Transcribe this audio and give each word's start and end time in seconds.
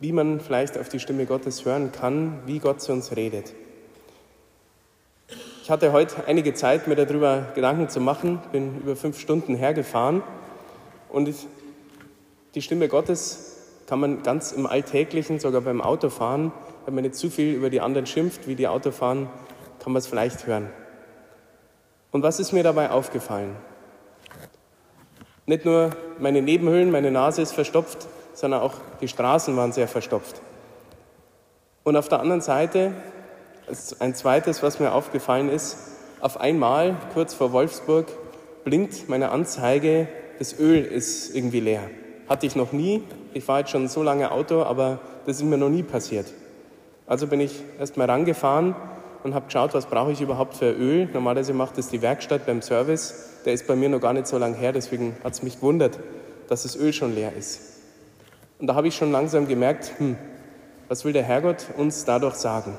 wie 0.00 0.12
man 0.12 0.40
vielleicht 0.40 0.78
auf 0.78 0.88
die 0.88 0.98
Stimme 0.98 1.26
Gottes 1.26 1.64
hören 1.64 1.92
kann, 1.92 2.40
wie 2.46 2.58
Gott 2.58 2.80
zu 2.80 2.92
uns 2.92 3.14
redet. 3.14 3.52
Ich 5.62 5.70
hatte 5.70 5.92
heute 5.92 6.26
einige 6.26 6.54
Zeit, 6.54 6.88
mir 6.88 6.96
darüber 6.96 7.46
Gedanken 7.54 7.88
zu 7.88 8.00
machen, 8.00 8.40
bin 8.50 8.80
über 8.80 8.96
fünf 8.96 9.20
Stunden 9.20 9.54
hergefahren 9.54 10.22
und 11.10 11.28
die 12.54 12.62
Stimme 12.62 12.88
Gottes 12.88 13.58
kann 13.86 14.00
man 14.00 14.22
ganz 14.22 14.52
im 14.52 14.66
Alltäglichen, 14.66 15.38
sogar 15.38 15.60
beim 15.60 15.80
Autofahren, 15.80 16.50
wenn 16.86 16.94
man 16.94 17.04
nicht 17.04 17.14
zu 17.14 17.28
viel 17.28 17.54
über 17.54 17.70
die 17.70 17.80
anderen 17.80 18.06
schimpft, 18.06 18.48
wie 18.48 18.54
die 18.54 18.68
Autofahren, 18.68 19.28
kann 19.80 19.92
man 19.92 20.00
es 20.00 20.06
vielleicht 20.06 20.46
hören. 20.46 20.70
Und 22.10 22.22
was 22.22 22.40
ist 22.40 22.52
mir 22.52 22.62
dabei 22.62 22.90
aufgefallen? 22.90 23.54
Nicht 25.46 25.64
nur 25.64 25.90
meine 26.18 26.42
Nebenhöhlen, 26.42 26.90
meine 26.90 27.10
Nase 27.10 27.42
ist 27.42 27.52
verstopft, 27.52 28.08
sondern 28.32 28.60
auch 28.60 28.74
die 29.00 29.08
Straßen 29.08 29.56
waren 29.56 29.72
sehr 29.72 29.88
verstopft. 29.88 30.40
Und 31.82 31.96
auf 31.96 32.08
der 32.08 32.20
anderen 32.20 32.40
Seite, 32.40 32.92
ein 33.98 34.14
zweites, 34.14 34.62
was 34.62 34.80
mir 34.80 34.92
aufgefallen 34.92 35.48
ist, 35.48 35.76
auf 36.20 36.38
einmal, 36.40 36.96
kurz 37.14 37.34
vor 37.34 37.52
Wolfsburg, 37.52 38.06
blinkt 38.64 39.08
meine 39.08 39.30
Anzeige, 39.30 40.08
das 40.38 40.58
Öl 40.58 40.84
ist 40.84 41.34
irgendwie 41.34 41.60
leer. 41.60 41.82
Hatte 42.28 42.46
ich 42.46 42.56
noch 42.56 42.72
nie. 42.72 43.02
Ich 43.32 43.44
fahre 43.44 43.60
jetzt 43.60 43.70
schon 43.70 43.88
so 43.88 44.02
lange 44.02 44.30
Auto, 44.30 44.62
aber 44.62 45.00
das 45.26 45.36
ist 45.36 45.42
mir 45.42 45.56
noch 45.56 45.68
nie 45.68 45.82
passiert. 45.82 46.26
Also 47.06 47.26
bin 47.26 47.40
ich 47.40 47.62
erst 47.78 47.96
mal 47.96 48.08
rangefahren 48.08 48.76
und 49.22 49.34
habe 49.34 49.46
geschaut, 49.46 49.74
was 49.74 49.86
brauche 49.86 50.12
ich 50.12 50.20
überhaupt 50.20 50.54
für 50.54 50.70
Öl. 50.70 51.08
Normalerweise 51.12 51.52
macht 51.54 51.78
das 51.78 51.88
die 51.88 52.02
Werkstatt 52.02 52.46
beim 52.46 52.62
Service. 52.62 53.40
Der 53.44 53.52
ist 53.52 53.66
bei 53.66 53.74
mir 53.74 53.88
noch 53.88 54.00
gar 54.00 54.12
nicht 54.12 54.26
so 54.26 54.38
lange 54.38 54.56
her, 54.56 54.72
deswegen 54.72 55.16
hat 55.24 55.32
es 55.32 55.42
mich 55.42 55.56
gewundert, 55.56 55.98
dass 56.48 56.62
das 56.62 56.76
Öl 56.76 56.92
schon 56.92 57.14
leer 57.14 57.34
ist. 57.36 57.79
Und 58.60 58.66
da 58.66 58.74
habe 58.74 58.88
ich 58.88 58.94
schon 58.94 59.10
langsam 59.10 59.48
gemerkt, 59.48 59.92
hm, 59.98 60.16
was 60.88 61.04
will 61.04 61.12
der 61.12 61.22
Herrgott 61.22 61.66
uns 61.76 62.04
dadurch 62.04 62.34
sagen? 62.34 62.76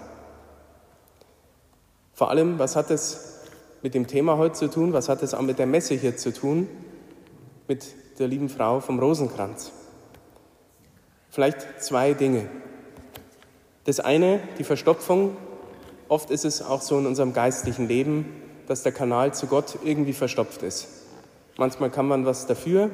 Vor 2.14 2.30
allem, 2.30 2.60
was 2.60 2.76
hat 2.76 2.92
es 2.92 3.40
mit 3.82 3.96
dem 3.96 4.06
Thema 4.06 4.38
heute 4.38 4.54
zu 4.54 4.70
tun? 4.70 4.94
Was 4.94 5.10
hat 5.10 5.24
es 5.24 5.34
auch 5.34 5.42
mit 5.42 5.58
der 5.58 5.66
Messe 5.66 5.96
hier 5.96 6.16
zu 6.18 6.32
tun? 6.32 6.68
Mit 7.68 7.96
der 8.20 8.28
lieben 8.28 8.50
Frau 8.50 8.80
vom 8.80 9.00
Rosenkranz. 9.00 9.72
Vielleicht 11.32 11.82
zwei 11.82 12.14
Dinge. 12.14 12.48
Das 13.86 14.00
eine, 14.00 14.40
die 14.60 14.64
Verstopfung. 14.64 15.36
Oft 16.10 16.30
ist 16.30 16.46
es 16.46 16.62
auch 16.62 16.82
so 16.82 17.00
in 17.00 17.08
unserem 17.08 17.34
geistlichen 17.34 17.88
Leben, 17.88 18.26
dass 18.68 18.84
der 18.84 18.92
Kanal 18.92 19.34
zu 19.34 19.48
Gott 19.48 19.80
irgendwie 19.84 20.14
verstopft 20.14 20.62
ist. 20.62 20.88
Manchmal 21.58 21.90
kann 21.90 22.08
man 22.08 22.26
was 22.26 22.46
dafür 22.46 22.92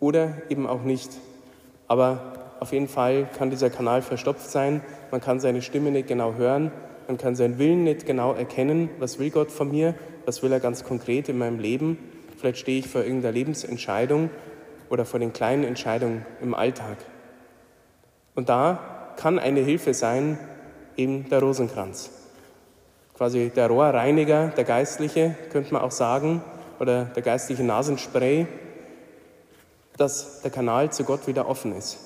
oder 0.00 0.40
eben 0.48 0.66
auch 0.66 0.82
nicht. 0.82 1.10
Aber 1.92 2.20
auf 2.58 2.72
jeden 2.72 2.88
Fall 2.88 3.28
kann 3.36 3.50
dieser 3.50 3.68
Kanal 3.68 4.00
verstopft 4.00 4.50
sein. 4.50 4.80
Man 5.10 5.20
kann 5.20 5.40
seine 5.40 5.60
Stimme 5.60 5.90
nicht 5.90 6.08
genau 6.08 6.36
hören. 6.36 6.72
Man 7.06 7.18
kann 7.18 7.36
seinen 7.36 7.58
Willen 7.58 7.84
nicht 7.84 8.06
genau 8.06 8.32
erkennen. 8.32 8.88
Was 8.98 9.18
will 9.18 9.28
Gott 9.28 9.50
von 9.50 9.70
mir? 9.70 9.94
Was 10.24 10.42
will 10.42 10.50
er 10.52 10.58
ganz 10.58 10.84
konkret 10.84 11.28
in 11.28 11.36
meinem 11.36 11.58
Leben? 11.58 11.98
Vielleicht 12.38 12.56
stehe 12.56 12.78
ich 12.78 12.88
vor 12.88 13.02
irgendeiner 13.02 13.34
Lebensentscheidung 13.34 14.30
oder 14.88 15.04
vor 15.04 15.20
den 15.20 15.34
kleinen 15.34 15.64
Entscheidungen 15.64 16.24
im 16.40 16.54
Alltag. 16.54 16.96
Und 18.34 18.48
da 18.48 19.12
kann 19.18 19.38
eine 19.38 19.60
Hilfe 19.60 19.92
sein, 19.92 20.38
eben 20.96 21.28
der 21.28 21.40
Rosenkranz. 21.40 22.10
Quasi 23.12 23.52
der 23.54 23.66
Rohrreiniger, 23.66 24.48
der 24.56 24.64
Geistliche, 24.64 25.34
könnte 25.50 25.74
man 25.74 25.82
auch 25.82 25.90
sagen, 25.90 26.40
oder 26.80 27.04
der 27.04 27.22
geistliche 27.22 27.64
Nasenspray, 27.64 28.46
dass 29.96 30.42
der 30.42 30.50
Kanal 30.50 30.92
zu 30.92 31.04
Gott 31.04 31.26
wieder 31.26 31.48
offen 31.48 31.74
ist. 31.76 31.98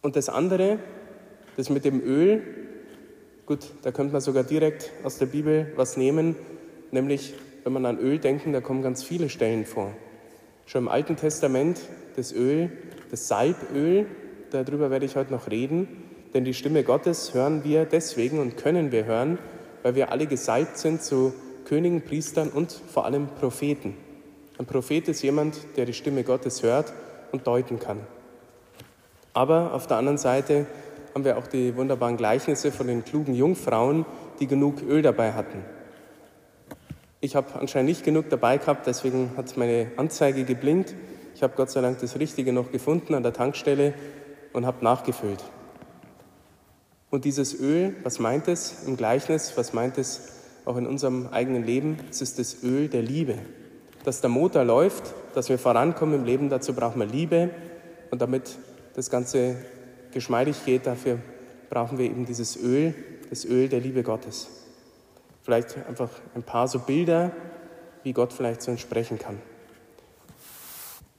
Und 0.00 0.16
das 0.16 0.28
andere, 0.28 0.78
das 1.56 1.70
mit 1.70 1.84
dem 1.84 2.00
Öl, 2.00 2.42
gut, 3.46 3.66
da 3.82 3.90
könnte 3.90 4.12
man 4.12 4.20
sogar 4.20 4.44
direkt 4.44 4.90
aus 5.02 5.18
der 5.18 5.26
Bibel 5.26 5.72
was 5.76 5.96
nehmen, 5.96 6.36
nämlich 6.90 7.34
wenn 7.64 7.72
man 7.72 7.84
an 7.84 7.98
Öl 7.98 8.18
denkt, 8.18 8.46
da 8.46 8.60
kommen 8.60 8.82
ganz 8.82 9.02
viele 9.02 9.28
Stellen 9.28 9.66
vor. 9.66 9.92
Schon 10.66 10.84
im 10.84 10.88
Alten 10.88 11.16
Testament 11.16 11.80
das 12.16 12.32
Öl, 12.32 12.70
das 13.10 13.28
Salböl, 13.28 14.06
darüber 14.50 14.90
werde 14.90 15.06
ich 15.06 15.16
heute 15.16 15.32
noch 15.32 15.50
reden, 15.50 15.88
denn 16.34 16.44
die 16.44 16.54
Stimme 16.54 16.84
Gottes 16.84 17.34
hören 17.34 17.64
wir 17.64 17.84
deswegen 17.84 18.38
und 18.38 18.56
können 18.56 18.92
wir 18.92 19.04
hören, 19.04 19.38
weil 19.82 19.94
wir 19.94 20.12
alle 20.12 20.26
gesalbt 20.26 20.78
sind 20.78 21.02
zu 21.02 21.32
Königen, 21.68 22.02
Priestern 22.02 22.48
und 22.48 22.72
vor 22.72 23.04
allem 23.04 23.28
Propheten. 23.28 23.94
Ein 24.58 24.64
Prophet 24.64 25.06
ist 25.08 25.22
jemand, 25.22 25.58
der 25.76 25.84
die 25.84 25.92
Stimme 25.92 26.24
Gottes 26.24 26.62
hört 26.62 26.94
und 27.30 27.46
deuten 27.46 27.78
kann. 27.78 28.00
Aber 29.34 29.74
auf 29.74 29.86
der 29.86 29.98
anderen 29.98 30.16
Seite 30.16 30.66
haben 31.14 31.24
wir 31.24 31.36
auch 31.36 31.46
die 31.46 31.76
wunderbaren 31.76 32.16
Gleichnisse 32.16 32.72
von 32.72 32.86
den 32.86 33.04
klugen 33.04 33.34
Jungfrauen, 33.34 34.06
die 34.40 34.46
genug 34.46 34.82
Öl 34.82 35.02
dabei 35.02 35.32
hatten. 35.32 35.62
Ich 37.20 37.36
habe 37.36 37.54
anscheinend 37.60 37.90
nicht 37.90 38.02
genug 38.02 38.30
dabei 38.30 38.56
gehabt, 38.56 38.86
deswegen 38.86 39.32
hat 39.36 39.54
meine 39.58 39.92
Anzeige 39.96 40.44
geblinkt. 40.44 40.94
Ich 41.34 41.42
habe 41.42 41.52
Gott 41.54 41.70
sei 41.70 41.82
Dank 41.82 41.98
das 42.00 42.18
Richtige 42.18 42.52
noch 42.52 42.72
gefunden 42.72 43.14
an 43.14 43.22
der 43.22 43.34
Tankstelle 43.34 43.92
und 44.54 44.64
habe 44.64 44.82
nachgefüllt. 44.82 45.44
Und 47.10 47.24
dieses 47.26 47.60
Öl, 47.60 47.94
was 48.04 48.18
meint 48.18 48.48
es 48.48 48.84
im 48.86 48.96
Gleichnis, 48.96 49.52
was 49.56 49.72
meint 49.72 49.98
es 49.98 50.37
auch 50.68 50.76
in 50.76 50.86
unserem 50.86 51.28
eigenen 51.28 51.64
Leben? 51.64 51.98
Es 52.10 52.20
ist 52.20 52.38
das 52.38 52.62
Öl 52.62 52.88
der 52.88 53.02
Liebe 53.02 53.34
dass 54.08 54.22
der 54.22 54.30
Motor 54.30 54.64
läuft, 54.64 55.14
dass 55.34 55.50
wir 55.50 55.58
vorankommen 55.58 56.14
im 56.14 56.24
Leben, 56.24 56.48
dazu 56.48 56.72
brauchen 56.72 56.98
wir 56.98 57.06
Liebe. 57.06 57.50
Und 58.10 58.22
damit 58.22 58.56
das 58.94 59.10
Ganze 59.10 59.56
geschmeidig 60.12 60.64
geht, 60.64 60.86
dafür 60.86 61.18
brauchen 61.68 61.98
wir 61.98 62.06
eben 62.06 62.24
dieses 62.24 62.56
Öl, 62.56 62.94
das 63.28 63.44
Öl 63.44 63.68
der 63.68 63.80
Liebe 63.80 64.02
Gottes. 64.02 64.48
Vielleicht 65.42 65.76
einfach 65.86 66.08
ein 66.34 66.42
paar 66.42 66.68
so 66.68 66.78
Bilder, 66.78 67.32
wie 68.02 68.14
Gott 68.14 68.32
vielleicht 68.32 68.62
so 68.62 68.70
entsprechen 68.70 69.18
kann. 69.18 69.38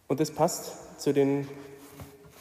Und 0.07 0.19
das 0.19 0.31
passt 0.31 0.99
zu 0.99 1.13
den 1.13 1.47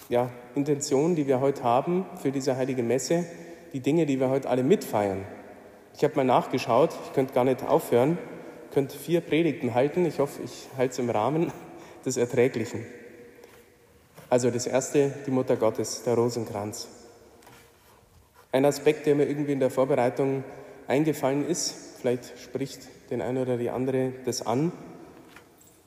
ja, 0.09 0.31
Intentionen, 0.55 1.15
die 1.15 1.27
wir 1.27 1.41
heute 1.41 1.63
haben 1.63 2.07
für 2.23 2.33
diese 2.33 2.57
heilige 2.57 2.83
Messe, 2.83 3.27
die 3.75 3.81
Dinge, 3.81 4.07
die 4.07 4.19
wir 4.19 4.31
heute 4.31 4.49
alle 4.49 4.63
mitfeiern. 4.63 5.27
Ich 5.99 6.05
habe 6.05 6.17
mal 6.17 6.25
nachgeschaut, 6.25 6.91
ich 7.05 7.13
könnte 7.13 7.35
gar 7.35 7.45
nicht 7.45 7.63
aufhören 7.63 8.17
könnte 8.73 8.97
vier 8.97 9.21
Predigten 9.21 9.75
halten. 9.75 10.07
Ich 10.07 10.21
hoffe, 10.21 10.41
ich 10.45 10.69
halte 10.77 10.93
es 10.93 10.99
im 11.01 11.11
Rahmen 11.11 11.53
des 12.07 12.17
Erträglichen. 12.17 12.87
Also 14.31 14.53
das 14.53 14.69
erste, 14.69 15.13
die 15.27 15.33
Mutter 15.33 15.57
Gottes, 15.57 16.05
der 16.05 16.15
Rosenkranz. 16.15 16.87
Ein 18.53 18.65
Aspekt, 18.65 19.07
der 19.07 19.17
mir 19.17 19.29
irgendwie 19.29 19.51
in 19.51 19.59
der 19.59 19.71
Vorbereitung 19.71 20.45
eingefallen 20.87 21.45
ist, 21.45 21.75
vielleicht 22.01 22.39
spricht 22.39 22.83
den 23.11 23.21
einen 23.21 23.39
oder 23.39 23.57
die 23.57 23.71
andere 23.71 24.13
das 24.25 24.47
an. 24.47 24.71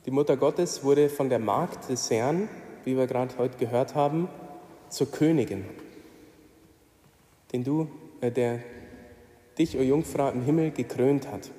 Die 0.04 0.10
Mutter 0.10 0.36
Gottes 0.36 0.84
wurde 0.84 1.08
von 1.08 1.30
der 1.30 1.38
Magd 1.38 1.88
des 1.88 2.10
Herrn, 2.10 2.50
wie 2.84 2.96
wir 2.96 3.06
gerade 3.06 3.38
heute 3.38 3.56
gehört 3.56 3.94
haben, 3.94 4.28
zur 4.90 5.10
Königin, 5.10 5.64
den 7.52 7.64
du, 7.64 7.88
äh, 8.20 8.30
der 8.30 8.58
dich, 9.58 9.76
o 9.78 9.82
Jungfrau, 9.82 10.30
im 10.30 10.42
Himmel 10.42 10.70
gekrönt 10.70 11.30
hat. 11.30 11.50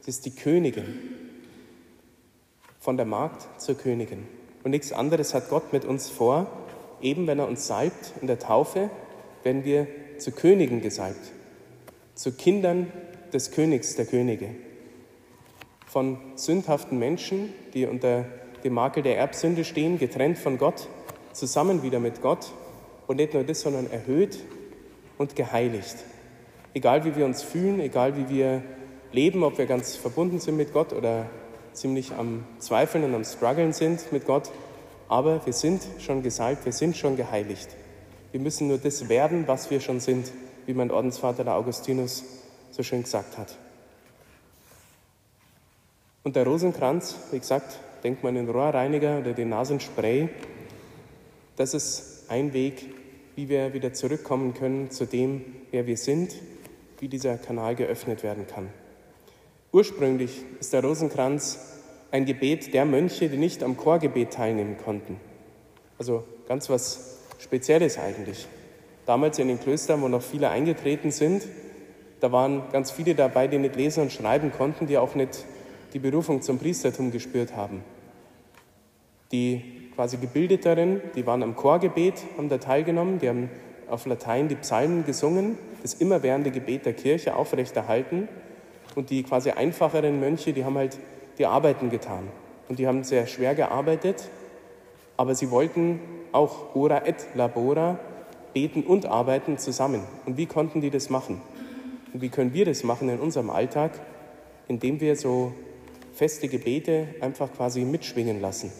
Sie 0.00 0.10
ist 0.10 0.26
die 0.26 0.34
Königin. 0.34 0.98
Von 2.78 2.96
der 2.96 3.06
Magd 3.06 3.60
zur 3.60 3.76
Königin. 3.76 4.26
Und 4.64 4.70
nichts 4.70 4.92
anderes 4.92 5.34
hat 5.34 5.48
Gott 5.48 5.72
mit 5.72 5.84
uns 5.84 6.08
vor. 6.08 6.46
Eben 7.00 7.26
wenn 7.26 7.38
er 7.38 7.48
uns 7.48 7.66
salbt 7.66 8.12
in 8.20 8.26
der 8.26 8.38
Taufe, 8.38 8.90
werden 9.42 9.64
wir 9.64 9.86
zu 10.18 10.32
Königen 10.32 10.80
gesalbt. 10.80 11.32
Zu 12.14 12.32
Kindern 12.32 12.92
des 13.32 13.50
Königs 13.50 13.94
der 13.96 14.06
Könige. 14.06 14.48
Von 15.86 16.18
sündhaften 16.34 16.98
Menschen, 16.98 17.52
die 17.74 17.86
unter 17.86 18.24
dem 18.64 18.74
Makel 18.74 19.02
der 19.02 19.16
Erbsünde 19.16 19.64
stehen, 19.64 19.98
getrennt 19.98 20.38
von 20.38 20.58
Gott, 20.58 20.88
zusammen 21.32 21.82
wieder 21.82 22.00
mit 22.00 22.20
Gott. 22.20 22.52
Und 23.06 23.16
nicht 23.16 23.34
nur 23.34 23.44
das, 23.44 23.60
sondern 23.60 23.90
erhöht 23.90 24.38
und 25.16 25.36
geheiligt. 25.36 25.96
Egal 26.78 27.04
wie 27.04 27.16
wir 27.16 27.24
uns 27.24 27.42
fühlen, 27.42 27.80
egal 27.80 28.16
wie 28.16 28.28
wir 28.28 28.62
leben, 29.10 29.42
ob 29.42 29.58
wir 29.58 29.66
ganz 29.66 29.96
verbunden 29.96 30.38
sind 30.38 30.56
mit 30.56 30.72
Gott 30.72 30.92
oder 30.92 31.26
ziemlich 31.72 32.12
am 32.12 32.44
Zweifeln 32.60 33.02
und 33.02 33.16
am 33.16 33.24
Struggeln 33.24 33.72
sind 33.72 34.12
mit 34.12 34.26
Gott. 34.26 34.48
Aber 35.08 35.44
wir 35.44 35.52
sind 35.52 35.82
schon 35.98 36.22
gesalbt, 36.22 36.64
wir 36.66 36.72
sind 36.72 36.96
schon 36.96 37.16
geheiligt. 37.16 37.68
Wir 38.30 38.38
müssen 38.38 38.68
nur 38.68 38.78
das 38.78 39.08
werden, 39.08 39.48
was 39.48 39.72
wir 39.72 39.80
schon 39.80 39.98
sind, 39.98 40.30
wie 40.66 40.72
mein 40.72 40.92
Ordensvater 40.92 41.42
der 41.42 41.56
Augustinus 41.56 42.22
so 42.70 42.84
schön 42.84 43.02
gesagt 43.02 43.38
hat. 43.38 43.56
Und 46.22 46.36
der 46.36 46.46
Rosenkranz, 46.46 47.16
wie 47.32 47.40
gesagt, 47.40 47.76
denkt 48.04 48.22
man 48.22 48.36
den 48.36 48.48
Rohrreiniger 48.48 49.18
oder 49.18 49.32
den 49.32 49.48
Nasenspray, 49.48 50.28
das 51.56 51.74
ist 51.74 52.26
ein 52.28 52.52
Weg, 52.52 52.86
wie 53.34 53.48
wir 53.48 53.74
wieder 53.74 53.92
zurückkommen 53.92 54.54
können 54.54 54.92
zu 54.92 55.06
dem, 55.06 55.44
wer 55.72 55.88
wir 55.88 55.96
sind, 55.96 56.36
wie 57.00 57.08
dieser 57.08 57.36
Kanal 57.36 57.74
geöffnet 57.74 58.22
werden 58.22 58.46
kann. 58.46 58.68
Ursprünglich 59.72 60.42
ist 60.60 60.72
der 60.72 60.82
Rosenkranz 60.82 61.58
ein 62.10 62.24
Gebet 62.24 62.72
der 62.72 62.84
Mönche, 62.84 63.28
die 63.28 63.36
nicht 63.36 63.62
am 63.62 63.76
Chorgebet 63.76 64.32
teilnehmen 64.32 64.76
konnten. 64.82 65.20
Also 65.98 66.24
ganz 66.46 66.70
was 66.70 67.18
Spezielles 67.38 67.98
eigentlich. 67.98 68.46
Damals 69.06 69.38
in 69.38 69.48
den 69.48 69.60
Klöstern, 69.60 70.02
wo 70.02 70.08
noch 70.08 70.22
viele 70.22 70.50
eingetreten 70.50 71.10
sind, 71.10 71.42
da 72.20 72.32
waren 72.32 72.62
ganz 72.72 72.90
viele 72.90 73.14
dabei, 73.14 73.46
die 73.46 73.58
nicht 73.58 73.76
lesen 73.76 74.02
und 74.02 74.12
schreiben 74.12 74.52
konnten, 74.52 74.86
die 74.86 74.98
auch 74.98 75.14
nicht 75.14 75.44
die 75.92 75.98
Berufung 75.98 76.42
zum 76.42 76.58
Priestertum 76.58 77.12
gespürt 77.12 77.54
haben. 77.54 77.82
Die 79.30 79.90
quasi 79.94 80.16
gebildeteren, 80.16 81.00
die 81.14 81.26
waren 81.26 81.42
am 81.42 81.54
Chorgebet, 81.54 82.14
haben 82.36 82.48
da 82.48 82.58
teilgenommen, 82.58 83.18
die 83.18 83.28
haben 83.28 83.50
auf 83.88 84.06
Latein 84.06 84.48
die 84.48 84.56
Psalmen 84.56 85.04
gesungen, 85.04 85.58
das 85.82 85.94
immerwährende 85.94 86.50
Gebet 86.50 86.86
der 86.86 86.92
Kirche 86.92 87.36
aufrechterhalten. 87.36 88.28
Und 88.94 89.10
die 89.10 89.22
quasi 89.22 89.50
einfacheren 89.50 90.18
Mönche, 90.18 90.52
die 90.52 90.64
haben 90.64 90.76
halt 90.76 90.98
die 91.38 91.46
Arbeiten 91.46 91.90
getan. 91.90 92.28
Und 92.68 92.78
die 92.78 92.86
haben 92.86 93.04
sehr 93.04 93.26
schwer 93.26 93.54
gearbeitet, 93.54 94.28
aber 95.16 95.34
sie 95.34 95.50
wollten 95.50 96.00
auch 96.32 96.74
ora 96.74 97.06
et 97.06 97.26
labora, 97.34 97.98
beten 98.52 98.82
und 98.82 99.06
arbeiten 99.06 99.58
zusammen. 99.58 100.02
Und 100.26 100.36
wie 100.36 100.46
konnten 100.46 100.80
die 100.80 100.90
das 100.90 101.10
machen? 101.10 101.40
Und 102.12 102.22
wie 102.22 102.28
können 102.28 102.52
wir 102.52 102.64
das 102.64 102.84
machen 102.84 103.08
in 103.08 103.20
unserem 103.20 103.50
Alltag? 103.50 103.92
Indem 104.66 105.00
wir 105.00 105.16
so 105.16 105.52
feste 106.12 106.48
Gebete 106.48 107.08
einfach 107.20 107.52
quasi 107.52 107.82
mitschwingen 107.84 108.40
lassen. 108.40 108.72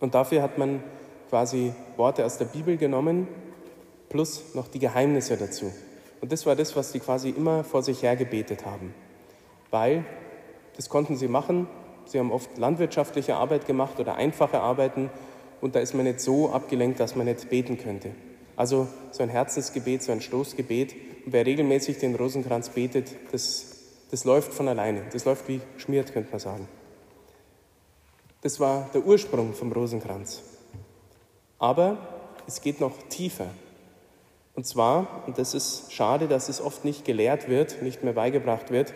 Und 0.00 0.14
dafür 0.14 0.42
hat 0.42 0.58
man 0.58 0.82
quasi 1.28 1.72
Worte 1.96 2.24
aus 2.24 2.38
der 2.38 2.46
Bibel 2.46 2.76
genommen, 2.76 3.28
plus 4.08 4.54
noch 4.54 4.68
die 4.68 4.78
Geheimnisse 4.78 5.36
dazu. 5.36 5.70
Und 6.20 6.32
das 6.32 6.46
war 6.46 6.56
das, 6.56 6.76
was 6.76 6.92
die 6.92 7.00
quasi 7.00 7.30
immer 7.30 7.64
vor 7.64 7.82
sich 7.82 8.02
her 8.02 8.16
gebetet 8.16 8.66
haben. 8.66 8.94
Weil, 9.70 10.04
das 10.76 10.88
konnten 10.88 11.16
sie 11.16 11.28
machen, 11.28 11.68
sie 12.04 12.18
haben 12.18 12.32
oft 12.32 12.58
landwirtschaftliche 12.58 13.36
Arbeit 13.36 13.66
gemacht 13.66 13.98
oder 14.00 14.16
einfache 14.16 14.60
Arbeiten 14.60 15.10
und 15.60 15.74
da 15.74 15.80
ist 15.80 15.94
man 15.94 16.04
nicht 16.04 16.20
so 16.20 16.50
abgelenkt, 16.50 17.00
dass 17.00 17.16
man 17.16 17.26
nicht 17.26 17.48
beten 17.48 17.78
könnte. 17.78 18.10
Also 18.56 18.88
so 19.10 19.22
ein 19.22 19.28
Herzensgebet, 19.28 20.02
so 20.02 20.12
ein 20.12 20.20
Stoßgebet, 20.20 20.94
und 21.24 21.32
wer 21.32 21.46
regelmäßig 21.46 21.98
den 21.98 22.14
Rosenkranz 22.14 22.70
betet, 22.70 23.14
das, 23.32 23.76
das 24.10 24.24
läuft 24.24 24.52
von 24.52 24.68
alleine. 24.68 25.02
Das 25.12 25.24
läuft 25.24 25.48
wie 25.48 25.60
schmiert, 25.76 26.12
könnte 26.12 26.30
man 26.30 26.40
sagen. 26.40 26.68
Das 28.42 28.58
war 28.58 28.88
der 28.94 29.04
Ursprung 29.04 29.52
vom 29.52 29.70
Rosenkranz. 29.72 30.42
Aber 31.58 31.98
es 32.46 32.62
geht 32.62 32.80
noch 32.80 32.96
tiefer. 33.10 33.46
Und 34.60 34.66
zwar, 34.66 35.22
und 35.26 35.38
das 35.38 35.54
ist 35.54 35.90
schade, 35.90 36.28
dass 36.28 36.50
es 36.50 36.60
oft 36.60 36.84
nicht 36.84 37.06
gelehrt 37.06 37.48
wird, 37.48 37.80
nicht 37.80 38.04
mehr 38.04 38.12
beigebracht 38.12 38.70
wird, 38.70 38.92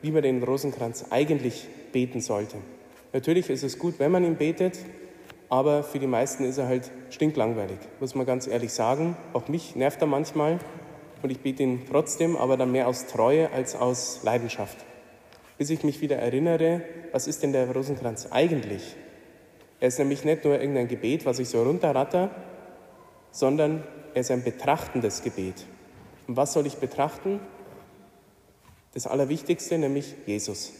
wie 0.00 0.12
man 0.12 0.22
den 0.22 0.40
Rosenkranz 0.44 1.06
eigentlich 1.10 1.66
beten 1.90 2.20
sollte. 2.20 2.56
Natürlich 3.12 3.50
ist 3.50 3.64
es 3.64 3.80
gut, 3.80 3.94
wenn 3.98 4.12
man 4.12 4.22
ihn 4.22 4.36
betet, 4.36 4.78
aber 5.48 5.82
für 5.82 5.98
die 5.98 6.06
meisten 6.06 6.44
ist 6.44 6.58
er 6.58 6.68
halt 6.68 6.92
stinklangweilig, 7.10 7.78
muss 7.98 8.14
man 8.14 8.26
ganz 8.26 8.46
ehrlich 8.46 8.72
sagen. 8.72 9.16
Auch 9.32 9.48
mich 9.48 9.74
nervt 9.74 10.00
er 10.00 10.06
manchmal 10.06 10.60
und 11.20 11.30
ich 11.30 11.40
bete 11.40 11.64
ihn 11.64 11.82
trotzdem, 11.90 12.36
aber 12.36 12.56
dann 12.56 12.70
mehr 12.70 12.86
aus 12.86 13.06
Treue 13.06 13.50
als 13.50 13.74
aus 13.74 14.20
Leidenschaft. 14.22 14.76
Bis 15.56 15.68
ich 15.70 15.82
mich 15.82 16.00
wieder 16.00 16.14
erinnere, 16.14 16.82
was 17.10 17.26
ist 17.26 17.42
denn 17.42 17.52
der 17.52 17.68
Rosenkranz 17.72 18.28
eigentlich? 18.30 18.94
Er 19.80 19.88
ist 19.88 19.98
nämlich 19.98 20.24
nicht 20.24 20.44
nur 20.44 20.60
irgendein 20.60 20.86
Gebet, 20.86 21.26
was 21.26 21.40
ich 21.40 21.48
so 21.48 21.64
runterratter, 21.64 22.30
sondern 23.32 23.82
er 24.18 24.22
ist 24.22 24.32
ein 24.32 24.42
betrachtendes 24.42 25.22
Gebet. 25.22 25.54
Und 26.26 26.36
was 26.36 26.52
soll 26.52 26.66
ich 26.66 26.78
betrachten? 26.78 27.38
Das 28.92 29.06
Allerwichtigste, 29.06 29.78
nämlich 29.78 30.12
Jesus. 30.26 30.72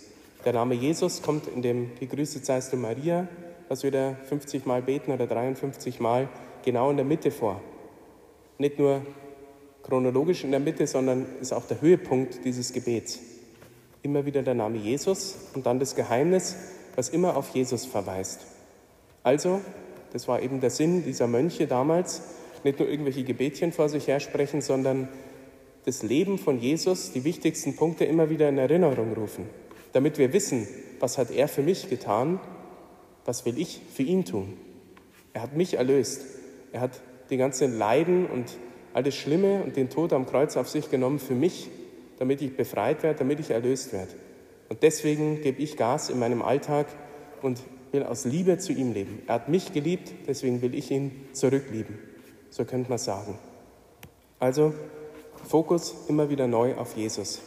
Der 0.44 0.52
Name 0.54 0.74
Jesus 0.74 1.22
kommt 1.22 1.46
in 1.46 1.62
dem 1.62 1.94
Gegrüßet 2.00 2.44
seist 2.44 2.72
du 2.72 2.76
Maria, 2.76 3.28
was 3.68 3.84
wir 3.84 3.92
da 3.92 4.16
50 4.28 4.66
Mal 4.66 4.82
beten 4.82 5.12
oder 5.12 5.28
53 5.28 6.00
Mal, 6.00 6.28
genau 6.64 6.90
in 6.90 6.96
der 6.96 7.06
Mitte 7.06 7.30
vor. 7.30 7.60
Nicht 8.58 8.80
nur 8.80 9.02
chronologisch 9.84 10.42
in 10.42 10.50
der 10.50 10.58
Mitte, 10.58 10.88
sondern 10.88 11.24
ist 11.40 11.52
auch 11.52 11.66
der 11.66 11.80
Höhepunkt 11.80 12.44
dieses 12.44 12.72
Gebets. 12.72 13.20
Immer 14.02 14.26
wieder 14.26 14.42
der 14.42 14.54
Name 14.54 14.78
Jesus 14.78 15.36
und 15.54 15.64
dann 15.64 15.78
das 15.78 15.94
Geheimnis, 15.94 16.56
was 16.96 17.08
immer 17.08 17.36
auf 17.36 17.50
Jesus 17.50 17.86
verweist. 17.86 18.46
Also, 19.22 19.60
das 20.12 20.26
war 20.26 20.42
eben 20.42 20.60
der 20.60 20.70
Sinn 20.70 21.04
dieser 21.04 21.28
Mönche 21.28 21.68
damals, 21.68 22.22
nicht 22.64 22.78
nur 22.78 22.88
irgendwelche 22.88 23.24
Gebetchen 23.24 23.72
vor 23.72 23.88
sich 23.88 24.06
hersprechen, 24.06 24.60
sondern 24.60 25.08
das 25.84 26.02
Leben 26.02 26.38
von 26.38 26.58
Jesus, 26.58 27.12
die 27.12 27.24
wichtigsten 27.24 27.76
Punkte 27.76 28.04
immer 28.04 28.30
wieder 28.30 28.48
in 28.48 28.58
Erinnerung 28.58 29.14
rufen, 29.14 29.46
damit 29.92 30.18
wir 30.18 30.32
wissen, 30.32 30.66
was 31.00 31.18
hat 31.18 31.30
er 31.30 31.48
für 31.48 31.62
mich 31.62 31.88
getan, 31.88 32.40
was 33.24 33.44
will 33.46 33.58
ich 33.58 33.80
für 33.94 34.02
ihn 34.02 34.24
tun. 34.24 34.54
Er 35.32 35.42
hat 35.42 35.56
mich 35.56 35.74
erlöst. 35.74 36.24
Er 36.72 36.80
hat 36.80 37.00
die 37.30 37.36
ganzen 37.36 37.78
Leiden 37.78 38.26
und 38.26 38.56
all 38.92 39.02
das 39.02 39.14
Schlimme 39.14 39.62
und 39.62 39.76
den 39.76 39.90
Tod 39.90 40.12
am 40.12 40.26
Kreuz 40.26 40.56
auf 40.56 40.68
sich 40.68 40.90
genommen 40.90 41.18
für 41.18 41.34
mich, 41.34 41.68
damit 42.18 42.42
ich 42.42 42.56
befreit 42.56 43.02
werde, 43.02 43.20
damit 43.20 43.38
ich 43.40 43.50
erlöst 43.50 43.92
werde. 43.92 44.12
Und 44.68 44.82
deswegen 44.82 45.40
gebe 45.40 45.62
ich 45.62 45.76
Gas 45.76 46.10
in 46.10 46.18
meinem 46.18 46.42
Alltag 46.42 46.86
und 47.42 47.60
will 47.92 48.02
aus 48.02 48.24
Liebe 48.24 48.58
zu 48.58 48.72
ihm 48.72 48.92
leben. 48.92 49.22
Er 49.26 49.34
hat 49.34 49.48
mich 49.48 49.72
geliebt, 49.72 50.12
deswegen 50.26 50.60
will 50.60 50.74
ich 50.74 50.90
ihn 50.90 51.12
zurücklieben. 51.32 52.07
So 52.50 52.64
könnte 52.64 52.88
man 52.88 52.98
sagen. 52.98 53.38
Also 54.38 54.72
Fokus 55.46 55.94
immer 56.08 56.30
wieder 56.30 56.46
neu 56.46 56.76
auf 56.76 56.96
Jesus 56.96 57.40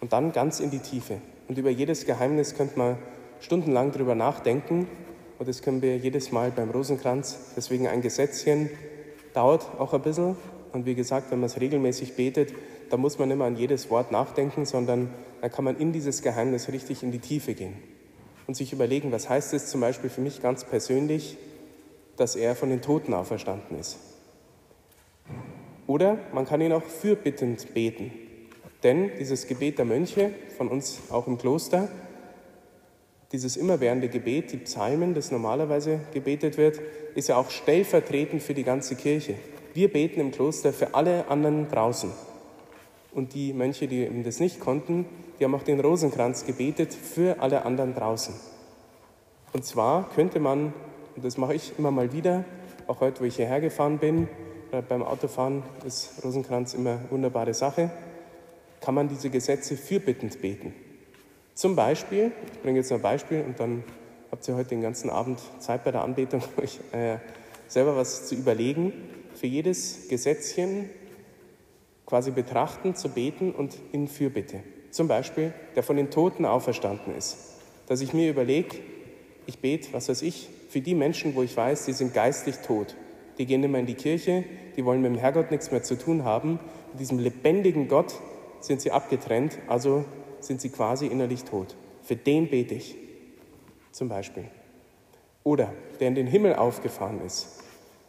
und 0.00 0.12
dann 0.12 0.32
ganz 0.32 0.60
in 0.60 0.70
die 0.70 0.78
Tiefe. 0.78 1.18
Und 1.48 1.58
über 1.58 1.70
jedes 1.70 2.06
Geheimnis 2.06 2.54
könnte 2.54 2.78
man 2.78 2.98
stundenlang 3.40 3.92
drüber 3.92 4.14
nachdenken 4.14 4.88
und 5.38 5.48
das 5.48 5.62
können 5.62 5.82
wir 5.82 5.96
jedes 5.96 6.32
Mal 6.32 6.50
beim 6.50 6.70
Rosenkranz. 6.70 7.38
Deswegen 7.56 7.88
ein 7.88 8.02
Gesetzchen 8.02 8.70
dauert 9.34 9.66
auch 9.78 9.94
ein 9.94 10.02
bisschen. 10.02 10.36
Und 10.72 10.86
wie 10.86 10.94
gesagt, 10.94 11.30
wenn 11.30 11.40
man 11.40 11.46
es 11.46 11.60
regelmäßig 11.60 12.14
betet, 12.14 12.54
dann 12.90 13.00
muss 13.00 13.18
man 13.18 13.28
mehr 13.28 13.46
an 13.46 13.56
jedes 13.56 13.90
Wort 13.90 14.12
nachdenken, 14.12 14.66
sondern 14.66 15.10
dann 15.40 15.50
kann 15.50 15.64
man 15.64 15.76
in 15.76 15.92
dieses 15.92 16.22
Geheimnis 16.22 16.68
richtig 16.68 17.02
in 17.02 17.10
die 17.10 17.18
Tiefe 17.18 17.54
gehen 17.54 17.74
und 18.46 18.54
sich 18.54 18.72
überlegen, 18.72 19.12
was 19.12 19.28
heißt 19.28 19.54
es 19.54 19.68
zum 19.68 19.80
Beispiel 19.80 20.10
für 20.10 20.20
mich 20.20 20.42
ganz 20.42 20.64
persönlich, 20.64 21.38
dass 22.16 22.36
er 22.36 22.54
von 22.54 22.68
den 22.68 22.82
Toten 22.82 23.14
auferstanden 23.14 23.78
ist. 23.78 23.98
Oder 25.90 26.18
man 26.32 26.46
kann 26.46 26.60
ihn 26.60 26.72
auch 26.72 26.84
fürbittend 26.84 27.74
beten. 27.74 28.12
Denn 28.84 29.10
dieses 29.18 29.48
Gebet 29.48 29.78
der 29.78 29.84
Mönche, 29.84 30.30
von 30.56 30.68
uns 30.68 31.00
auch 31.10 31.26
im 31.26 31.36
Kloster, 31.36 31.88
dieses 33.32 33.56
immerwährende 33.56 34.08
Gebet, 34.08 34.52
die 34.52 34.58
Psalmen, 34.58 35.14
das 35.14 35.32
normalerweise 35.32 35.98
gebetet 36.14 36.58
wird, 36.58 36.80
ist 37.16 37.28
ja 37.28 37.38
auch 37.38 37.50
stellvertretend 37.50 38.40
für 38.40 38.54
die 38.54 38.62
ganze 38.62 38.94
Kirche. 38.94 39.34
Wir 39.74 39.92
beten 39.92 40.20
im 40.20 40.30
Kloster 40.30 40.72
für 40.72 40.94
alle 40.94 41.26
anderen 41.26 41.68
draußen. 41.68 42.12
Und 43.12 43.34
die 43.34 43.52
Mönche, 43.52 43.88
die 43.88 44.04
eben 44.04 44.22
das 44.22 44.38
nicht 44.38 44.60
konnten, 44.60 45.06
die 45.40 45.44
haben 45.44 45.56
auch 45.56 45.64
den 45.64 45.80
Rosenkranz 45.80 46.46
gebetet 46.46 46.94
für 46.94 47.40
alle 47.40 47.64
anderen 47.64 47.96
draußen. 47.96 48.32
Und 49.52 49.64
zwar 49.64 50.08
könnte 50.10 50.38
man, 50.38 50.72
und 51.16 51.24
das 51.24 51.36
mache 51.36 51.54
ich 51.54 51.72
immer 51.78 51.90
mal 51.90 52.12
wieder, 52.12 52.44
auch 52.86 53.00
heute, 53.00 53.22
wo 53.22 53.24
ich 53.24 53.34
hierher 53.34 53.60
gefahren 53.60 53.98
bin, 53.98 54.28
beim 54.88 55.02
Autofahren 55.02 55.62
ist 55.84 56.24
Rosenkranz 56.24 56.74
immer 56.74 56.92
eine 56.92 57.10
wunderbare 57.10 57.54
Sache, 57.54 57.90
kann 58.80 58.94
man 58.94 59.08
diese 59.08 59.30
Gesetze 59.30 59.76
fürbittend 59.76 60.40
beten. 60.40 60.74
Zum 61.54 61.76
Beispiel, 61.76 62.32
ich 62.52 62.60
bringe 62.60 62.78
jetzt 62.78 62.92
ein 62.92 63.02
Beispiel 63.02 63.42
und 63.42 63.58
dann 63.58 63.84
habt 64.30 64.46
ihr 64.48 64.54
heute 64.54 64.70
den 64.70 64.80
ganzen 64.80 65.10
Abend 65.10 65.40
Zeit 65.58 65.84
bei 65.84 65.90
der 65.90 66.02
Anbetung, 66.02 66.42
euch 66.56 66.78
äh, 66.92 67.18
selber 67.68 67.96
was 67.96 68.26
zu 68.26 68.34
überlegen. 68.34 68.92
Für 69.34 69.46
jedes 69.46 70.08
Gesetzchen 70.08 70.88
quasi 72.06 72.30
betrachten, 72.30 72.94
zu 72.94 73.08
beten 73.08 73.52
und 73.52 73.76
in 73.92 74.08
Fürbitte. 74.08 74.60
Zum 74.90 75.08
Beispiel, 75.08 75.52
der 75.76 75.82
von 75.82 75.96
den 75.96 76.10
Toten 76.10 76.44
auferstanden 76.44 77.16
ist. 77.16 77.36
Dass 77.86 78.00
ich 78.00 78.12
mir 78.12 78.30
überlege, 78.30 78.76
ich 79.46 79.58
bete, 79.58 79.92
was 79.92 80.08
weiß 80.08 80.22
ich, 80.22 80.48
für 80.68 80.80
die 80.80 80.94
Menschen, 80.94 81.34
wo 81.34 81.42
ich 81.42 81.56
weiß, 81.56 81.86
die 81.86 81.92
sind 81.92 82.14
geistlich 82.14 82.56
tot 82.58 82.96
die 83.40 83.46
gehen 83.46 83.62
mehr 83.70 83.80
in 83.80 83.86
die 83.86 83.94
Kirche, 83.94 84.44
die 84.76 84.84
wollen 84.84 85.00
mit 85.00 85.12
dem 85.12 85.18
Herrgott 85.18 85.50
nichts 85.50 85.70
mehr 85.70 85.82
zu 85.82 85.96
tun 85.96 86.24
haben. 86.24 86.60
Mit 86.92 87.00
diesem 87.00 87.18
lebendigen 87.18 87.88
Gott 87.88 88.12
sind 88.60 88.82
sie 88.82 88.90
abgetrennt, 88.90 89.58
also 89.66 90.04
sind 90.40 90.60
sie 90.60 90.68
quasi 90.68 91.06
innerlich 91.06 91.44
tot. 91.44 91.74
Für 92.02 92.16
den 92.16 92.50
bete 92.50 92.74
ich 92.74 92.96
zum 93.92 94.10
Beispiel. 94.10 94.44
Oder 95.42 95.72
der 96.00 96.08
in 96.08 96.16
den 96.16 96.26
Himmel 96.26 96.54
aufgefahren 96.54 97.22
ist. 97.24 97.62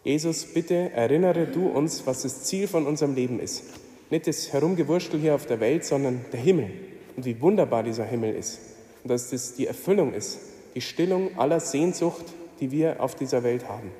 Jesus, 0.03 0.53
bitte 0.53 0.91
erinnere 0.91 1.47
du 1.47 1.69
uns, 1.69 2.05
was 2.05 2.23
das 2.23 2.43
Ziel 2.43 2.67
von 2.67 2.85
unserem 2.85 3.15
Leben 3.15 3.39
ist. 3.39 3.63
Nicht 4.09 4.27
das 4.27 4.51
Herumgewurschtel 4.51 5.17
hier 5.17 5.33
auf 5.33 5.45
der 5.45 5.61
Welt, 5.61 5.85
sondern 5.85 6.25
der 6.33 6.41
Himmel. 6.41 6.71
Und 7.15 7.23
wie 7.23 7.39
wunderbar 7.39 7.83
dieser 7.83 8.03
Himmel 8.03 8.35
ist. 8.35 8.59
Und 9.01 9.11
dass 9.11 9.29
das 9.29 9.55
die 9.55 9.67
Erfüllung 9.67 10.13
ist, 10.13 10.39
die 10.75 10.81
Stillung 10.81 11.37
aller 11.37 11.61
Sehnsucht, 11.61 12.25
die 12.59 12.71
wir 12.71 13.01
auf 13.01 13.15
dieser 13.15 13.43
Welt 13.43 13.69
haben 13.69 13.91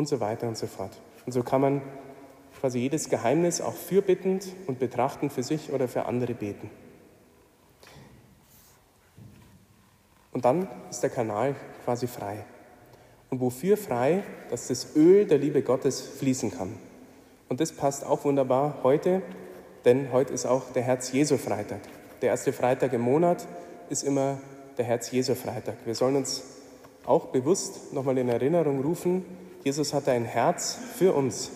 und 0.00 0.08
so 0.08 0.18
weiter 0.18 0.48
und 0.48 0.56
so 0.56 0.66
fort. 0.66 0.98
Und 1.26 1.32
so 1.32 1.42
kann 1.42 1.60
man 1.60 1.82
quasi 2.58 2.78
jedes 2.78 3.08
Geheimnis 3.08 3.60
auch 3.60 3.74
fürbittend 3.74 4.48
und 4.66 4.78
betrachten 4.78 5.30
für 5.30 5.42
sich 5.42 5.72
oder 5.72 5.88
für 5.88 6.06
andere 6.06 6.34
beten. 6.34 6.70
Und 10.32 10.44
dann 10.44 10.68
ist 10.88 11.02
der 11.02 11.10
Kanal 11.10 11.54
quasi 11.84 12.06
frei. 12.06 12.44
Und 13.28 13.40
wofür 13.40 13.76
frei? 13.76 14.22
Dass 14.48 14.68
das 14.68 14.96
Öl 14.96 15.26
der 15.26 15.38
Liebe 15.38 15.62
Gottes 15.62 16.00
fließen 16.00 16.50
kann. 16.50 16.74
Und 17.48 17.60
das 17.60 17.72
passt 17.72 18.04
auch 18.04 18.24
wunderbar 18.24 18.78
heute, 18.82 19.22
denn 19.84 20.12
heute 20.12 20.32
ist 20.32 20.46
auch 20.46 20.72
der 20.72 20.82
Herz-Jesu-Freitag. 20.82 21.80
Der 22.22 22.30
erste 22.30 22.52
Freitag 22.52 22.92
im 22.92 23.00
Monat 23.02 23.46
ist 23.88 24.02
immer 24.02 24.38
der 24.78 24.84
Herz-Jesu-Freitag. 24.84 25.74
Wir 25.84 25.94
sollen 25.94 26.16
uns 26.16 26.42
auch 27.04 27.26
bewusst 27.26 27.92
nochmal 27.92 28.18
in 28.18 28.28
Erinnerung 28.28 28.82
rufen, 28.82 29.24
Jesus 29.64 29.92
hatte 29.92 30.12
ein 30.12 30.24
Herz 30.24 30.78
für 30.96 31.14
uns. 31.14 31.50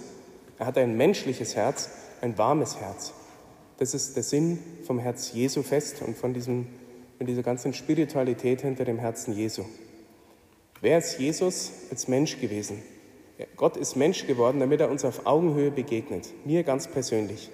Er 0.58 0.66
hatte 0.66 0.80
ein 0.80 0.96
menschliches 0.96 1.56
Herz, 1.56 1.90
ein 2.20 2.36
warmes 2.36 2.76
Herz. 2.76 3.12
Das 3.78 3.94
ist 3.94 4.14
der 4.14 4.22
Sinn 4.22 4.58
vom 4.86 4.98
Herz 4.98 5.32
Jesu 5.32 5.62
fest 5.62 6.02
und 6.02 6.16
von, 6.16 6.34
diesem, 6.34 6.66
von 7.18 7.26
dieser 7.26 7.42
ganzen 7.42 7.72
Spiritualität 7.72 8.60
hinter 8.60 8.84
dem 8.84 8.98
Herzen 8.98 9.34
Jesu. 9.34 9.64
Wer 10.80 10.98
ist 10.98 11.18
Jesus 11.18 11.72
als 11.90 12.08
Mensch 12.08 12.40
gewesen? 12.40 12.82
Gott 13.56 13.76
ist 13.76 13.96
Mensch 13.96 14.26
geworden, 14.26 14.60
damit 14.60 14.80
er 14.80 14.90
uns 14.90 15.04
auf 15.04 15.26
Augenhöhe 15.26 15.70
begegnet, 15.70 16.28
mir 16.44 16.62
ganz 16.62 16.86
persönlich. 16.86 17.50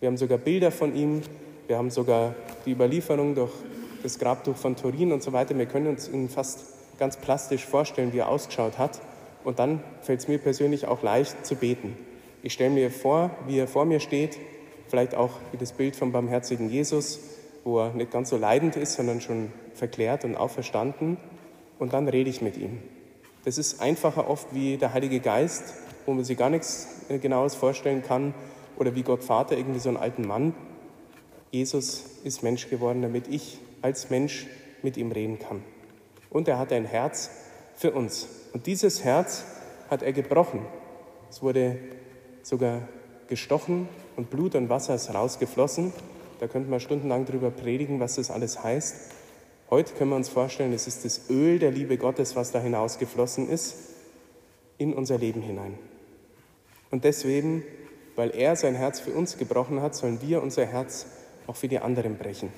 Wir 0.00 0.06
haben 0.06 0.16
sogar 0.16 0.38
Bilder 0.38 0.70
von 0.70 0.94
ihm, 0.94 1.22
wir 1.66 1.76
haben 1.76 1.90
sogar 1.90 2.34
die 2.64 2.72
Überlieferung 2.72 3.34
durch 3.34 3.50
das 4.02 4.18
Grabtuch 4.18 4.56
von 4.56 4.76
Turin 4.76 5.12
und 5.12 5.22
so 5.22 5.32
weiter. 5.32 5.58
Wir 5.58 5.66
können 5.66 5.88
uns 5.88 6.08
ihn 6.08 6.28
fast 6.28 6.66
ganz 6.98 7.16
plastisch 7.16 7.64
vorstellen, 7.64 8.12
wie 8.12 8.18
er 8.18 8.28
ausgeschaut 8.28 8.78
hat. 8.78 9.00
Und 9.48 9.58
dann 9.58 9.82
fällt 10.02 10.20
es 10.20 10.28
mir 10.28 10.36
persönlich 10.36 10.86
auch 10.86 11.02
leicht 11.02 11.46
zu 11.46 11.54
beten. 11.54 11.96
Ich 12.42 12.52
stelle 12.52 12.68
mir 12.68 12.90
vor, 12.90 13.30
wie 13.46 13.58
er 13.58 13.66
vor 13.66 13.86
mir 13.86 13.98
steht, 13.98 14.38
vielleicht 14.88 15.14
auch 15.14 15.30
wie 15.52 15.56
das 15.56 15.72
Bild 15.72 15.96
vom 15.96 16.12
barmherzigen 16.12 16.68
Jesus, 16.68 17.18
wo 17.64 17.78
er 17.78 17.94
nicht 17.94 18.10
ganz 18.10 18.28
so 18.28 18.36
leidend 18.36 18.76
ist, 18.76 18.92
sondern 18.92 19.22
schon 19.22 19.50
verklärt 19.72 20.26
und 20.26 20.36
auferstanden. 20.36 21.16
Und 21.78 21.94
dann 21.94 22.08
rede 22.08 22.28
ich 22.28 22.42
mit 22.42 22.58
ihm. 22.58 22.82
Das 23.46 23.56
ist 23.56 23.80
einfacher 23.80 24.28
oft 24.28 24.54
wie 24.54 24.76
der 24.76 24.92
Heilige 24.92 25.18
Geist, 25.18 25.72
wo 26.04 26.12
man 26.12 26.24
sich 26.24 26.36
gar 26.36 26.50
nichts 26.50 27.06
Genaues 27.08 27.54
vorstellen 27.54 28.02
kann, 28.02 28.34
oder 28.76 28.94
wie 28.94 29.02
Gott 29.02 29.24
Vater, 29.24 29.56
irgendwie 29.56 29.80
so 29.80 29.88
einen 29.88 29.96
alten 29.96 30.26
Mann. 30.26 30.52
Jesus 31.52 32.04
ist 32.22 32.42
Mensch 32.42 32.68
geworden, 32.68 33.00
damit 33.00 33.28
ich 33.28 33.60
als 33.80 34.10
Mensch 34.10 34.46
mit 34.82 34.98
ihm 34.98 35.10
reden 35.10 35.38
kann. 35.38 35.62
Und 36.28 36.48
er 36.48 36.58
hat 36.58 36.70
ein 36.70 36.84
Herz 36.84 37.30
für 37.76 37.92
uns. 37.92 38.37
Und 38.52 38.66
dieses 38.66 39.04
Herz 39.04 39.44
hat 39.90 40.02
er 40.02 40.12
gebrochen. 40.12 40.60
Es 41.30 41.42
wurde 41.42 41.78
sogar 42.42 42.88
gestochen 43.28 43.88
und 44.16 44.30
Blut 44.30 44.54
und 44.54 44.68
Wasser 44.68 44.94
ist 44.94 45.12
rausgeflossen. 45.12 45.92
Da 46.40 46.46
könnten 46.46 46.70
wir 46.70 46.80
stundenlang 46.80 47.26
darüber 47.26 47.50
predigen, 47.50 48.00
was 48.00 48.14
das 48.14 48.30
alles 48.30 48.62
heißt. 48.62 49.12
Heute 49.70 49.92
können 49.94 50.10
wir 50.10 50.16
uns 50.16 50.30
vorstellen, 50.30 50.72
es 50.72 50.86
ist 50.86 51.04
das 51.04 51.28
Öl 51.28 51.58
der 51.58 51.70
Liebe 51.70 51.98
Gottes, 51.98 52.36
was 52.36 52.52
da 52.52 52.58
hinausgeflossen 52.58 53.50
ist, 53.50 53.76
in 54.78 54.94
unser 54.94 55.18
Leben 55.18 55.42
hinein. 55.42 55.78
Und 56.90 57.04
deswegen, 57.04 57.62
weil 58.16 58.30
er 58.30 58.56
sein 58.56 58.74
Herz 58.74 58.98
für 58.98 59.10
uns 59.10 59.36
gebrochen 59.36 59.82
hat, 59.82 59.94
sollen 59.94 60.22
wir 60.22 60.42
unser 60.42 60.64
Herz 60.64 61.06
auch 61.46 61.56
für 61.56 61.68
die 61.68 61.80
anderen 61.80 62.16
brechen. 62.16 62.50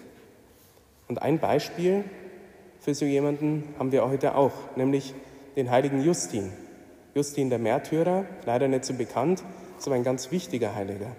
Und 1.09 1.21
ein 1.21 1.41
Beispiel 1.41 2.05
für 2.79 2.95
so 2.95 3.05
jemanden 3.05 3.75
haben 3.79 3.91
wir 3.91 4.09
heute 4.09 4.37
auch, 4.37 4.53
nämlich 4.77 5.15
den 5.57 5.71
heiligen 5.71 6.03
Justin. 6.03 6.53
Justin 7.15 7.51
der 7.51 7.59
Märtyrer, 7.59 8.25
leider 8.47 8.69
nicht 8.69 8.85
so 8.85 8.95
bekannt, 8.95 9.43
ist 9.79 9.87
aber 9.87 9.97
ein 9.97 10.05
ganz 10.05 10.31
wichtiger 10.31 10.75
Heiliger, 10.75 11.11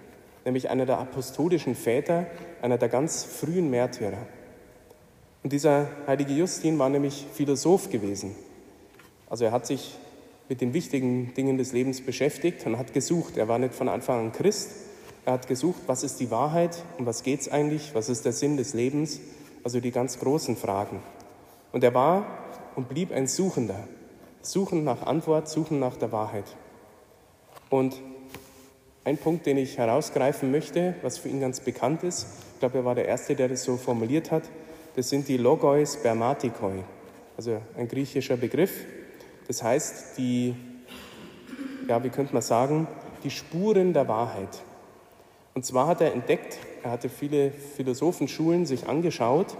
nämlich 0.44 0.70
einer 0.70 0.86
der 0.86 0.98
apostolischen 0.98 1.74
Väter, 1.74 2.26
einer 2.62 2.78
der 2.78 2.88
ganz 2.88 3.24
frühen 3.24 3.70
Märtyrer. 3.70 4.26
Und 5.42 5.52
dieser 5.52 5.88
heilige 6.06 6.32
Justin 6.32 6.78
war 6.78 6.88
nämlich 6.88 7.26
Philosoph 7.34 7.90
gewesen. 7.90 8.34
Also 9.28 9.44
er 9.44 9.52
hat 9.52 9.66
sich 9.66 9.98
mit 10.48 10.60
den 10.60 10.72
wichtigen 10.72 11.34
Dingen 11.34 11.58
des 11.58 11.72
Lebens 11.72 12.00
beschäftigt 12.00 12.64
und 12.66 12.78
hat 12.78 12.92
gesucht. 12.92 13.36
Er 13.36 13.48
war 13.48 13.58
nicht 13.58 13.74
von 13.74 13.88
Anfang 13.88 14.26
an 14.26 14.32
Christ. 14.32 14.70
Er 15.24 15.34
hat 15.34 15.48
gesucht, 15.48 15.82
was 15.86 16.02
ist 16.02 16.20
die 16.20 16.30
Wahrheit 16.30 16.84
und 16.98 17.06
was 17.06 17.22
geht 17.22 17.40
es 17.40 17.48
eigentlich, 17.48 17.94
was 17.94 18.08
ist 18.08 18.24
der 18.24 18.32
Sinn 18.32 18.56
des 18.56 18.74
Lebens, 18.74 19.20
also 19.64 19.80
die 19.80 19.90
ganz 19.90 20.18
großen 20.18 20.56
Fragen. 20.56 21.00
Und 21.72 21.84
er 21.84 21.94
war 21.94 22.26
und 22.74 22.88
blieb 22.88 23.12
ein 23.12 23.26
Suchender, 23.26 23.88
suchend 24.42 24.84
nach 24.84 25.06
Antwort, 25.06 25.48
suchend 25.48 25.80
nach 25.80 25.96
der 25.96 26.12
Wahrheit. 26.12 26.44
Und 27.70 28.00
ein 29.04 29.16
Punkt, 29.16 29.46
den 29.46 29.56
ich 29.56 29.78
herausgreifen 29.78 30.50
möchte, 30.50 30.94
was 31.02 31.18
für 31.18 31.28
ihn 31.28 31.40
ganz 31.40 31.60
bekannt 31.60 32.02
ist, 32.02 32.26
ich 32.54 32.60
glaube, 32.60 32.78
er 32.78 32.84
war 32.84 32.94
der 32.94 33.06
Erste, 33.06 33.34
der 33.34 33.48
das 33.48 33.64
so 33.64 33.76
formuliert 33.76 34.30
hat, 34.30 34.44
das 34.94 35.08
sind 35.08 35.26
die 35.26 35.36
Logoi 35.36 35.84
Spermatikoi, 35.84 36.84
also 37.36 37.60
ein 37.76 37.88
griechischer 37.88 38.36
Begriff. 38.36 38.84
Das 39.48 39.62
heißt, 39.62 40.18
die, 40.18 40.54
ja, 41.88 42.04
wie 42.04 42.10
könnte 42.10 42.32
man 42.32 42.42
sagen, 42.42 42.86
die 43.24 43.30
Spuren 43.30 43.92
der 43.92 44.06
Wahrheit. 44.06 44.62
Und 45.54 45.64
zwar 45.64 45.86
hat 45.86 46.00
er 46.00 46.12
entdeckt, 46.12 46.58
er 46.82 46.92
hatte 46.92 47.08
viele 47.08 47.50
Philosophenschulen 47.50 48.66
sich 48.66 48.88
angeschaut, 48.88 49.56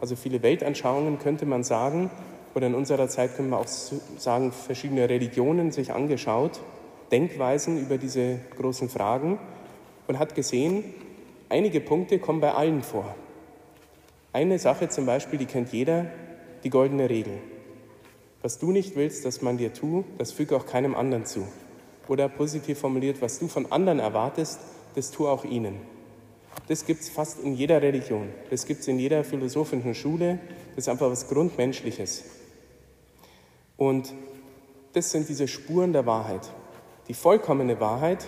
also 0.00 0.16
viele 0.16 0.42
Weltanschauungen 0.42 1.18
könnte 1.18 1.46
man 1.46 1.64
sagen, 1.64 2.10
oder 2.56 2.68
in 2.68 2.74
unserer 2.74 3.06
Zeit 3.08 3.36
können 3.36 3.50
wir 3.50 3.58
auch 3.58 3.66
sagen, 3.66 4.50
verschiedene 4.50 5.10
Religionen 5.10 5.72
sich 5.72 5.92
angeschaut, 5.92 6.58
Denkweisen 7.12 7.78
über 7.78 7.98
diese 7.98 8.40
großen 8.56 8.88
Fragen 8.88 9.38
und 10.06 10.18
hat 10.18 10.34
gesehen, 10.34 10.82
einige 11.50 11.82
Punkte 11.82 12.18
kommen 12.18 12.40
bei 12.40 12.52
allen 12.52 12.82
vor. 12.82 13.14
Eine 14.32 14.58
Sache 14.58 14.88
zum 14.88 15.04
Beispiel, 15.04 15.38
die 15.38 15.44
kennt 15.44 15.70
jeder, 15.70 16.06
die 16.64 16.70
goldene 16.70 17.10
Regel. 17.10 17.34
Was 18.40 18.58
du 18.58 18.72
nicht 18.72 18.96
willst, 18.96 19.26
dass 19.26 19.42
man 19.42 19.58
dir 19.58 19.74
tut, 19.74 20.06
das 20.16 20.32
füge 20.32 20.56
auch 20.56 20.64
keinem 20.64 20.94
anderen 20.94 21.26
zu. 21.26 21.46
Oder 22.08 22.30
positiv 22.30 22.78
formuliert, 22.78 23.20
was 23.20 23.38
du 23.38 23.48
von 23.48 23.70
anderen 23.70 23.98
erwartest, 23.98 24.60
das 24.94 25.10
tu 25.10 25.28
auch 25.28 25.44
ihnen. 25.44 25.76
Das 26.68 26.86
gibt 26.86 27.02
es 27.02 27.10
fast 27.10 27.38
in 27.40 27.54
jeder 27.54 27.82
Religion. 27.82 28.28
Das 28.48 28.64
gibt 28.64 28.80
es 28.80 28.88
in 28.88 28.98
jeder 28.98 29.24
philosophischen 29.24 29.94
Schule. 29.94 30.38
Das 30.74 30.84
ist 30.84 30.88
einfach 30.88 31.10
was 31.10 31.28
Grundmenschliches. 31.28 32.24
Und 33.76 34.12
das 34.92 35.10
sind 35.10 35.28
diese 35.28 35.48
Spuren 35.48 35.92
der 35.92 36.06
Wahrheit. 36.06 36.48
Die 37.08 37.14
vollkommene 37.14 37.78
Wahrheit, 37.80 38.26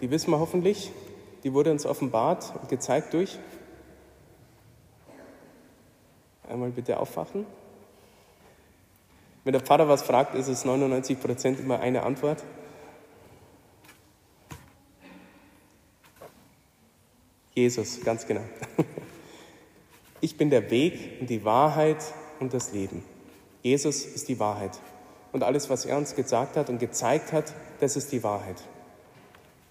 die 0.00 0.10
wissen 0.10 0.30
wir 0.30 0.38
hoffentlich, 0.38 0.92
die 1.42 1.52
wurde 1.54 1.70
uns 1.70 1.86
offenbart 1.86 2.52
und 2.60 2.68
gezeigt 2.68 3.14
durch. 3.14 3.38
Einmal 6.48 6.70
bitte 6.70 6.98
aufwachen. 6.98 7.46
Wenn 9.44 9.52
der 9.52 9.62
Pfarrer 9.62 9.88
was 9.88 10.02
fragt, 10.02 10.34
ist 10.34 10.48
es 10.48 10.64
99 10.64 11.18
Prozent 11.18 11.60
immer 11.60 11.80
eine 11.80 12.02
Antwort. 12.02 12.44
Jesus, 17.54 18.00
ganz 18.04 18.26
genau. 18.26 18.42
Ich 20.22 20.36
bin 20.36 20.50
der 20.50 20.70
Weg 20.70 21.18
und 21.20 21.30
die 21.30 21.46
Wahrheit 21.46 22.04
und 22.40 22.52
das 22.52 22.72
Leben. 22.72 23.02
Jesus 23.62 24.04
ist 24.04 24.28
die 24.28 24.38
Wahrheit. 24.40 24.78
Und 25.32 25.42
alles, 25.42 25.70
was 25.70 25.84
er 25.84 25.96
uns 25.96 26.14
gesagt 26.14 26.56
hat 26.56 26.70
und 26.70 26.78
gezeigt 26.78 27.32
hat, 27.32 27.54
das 27.78 27.96
ist 27.96 28.10
die 28.12 28.22
Wahrheit. 28.22 28.56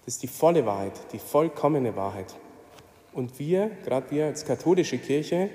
Das 0.05 0.15
ist 0.15 0.24
die 0.24 0.27
volle 0.27 0.65
Wahrheit, 0.65 0.93
die 1.12 1.19
vollkommene 1.19 1.96
Wahrheit. 1.96 2.34
Und 3.13 3.39
wir, 3.39 3.72
gerade 3.84 4.12
wir 4.12 4.27
als 4.27 4.46
katholische 4.46 4.98
Kirche, 4.98 5.50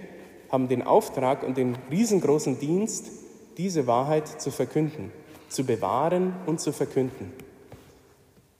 haben 0.51 0.69
den 0.69 0.83
Auftrag 0.83 1.43
und 1.43 1.57
den 1.57 1.77
riesengroßen 1.91 2.59
Dienst, 2.59 3.11
diese 3.57 3.87
Wahrheit 3.87 4.41
zu 4.41 4.51
verkünden, 4.51 5.13
zu 5.49 5.65
bewahren 5.65 6.35
und 6.47 6.61
zu 6.61 6.73
verkünden. 6.73 7.33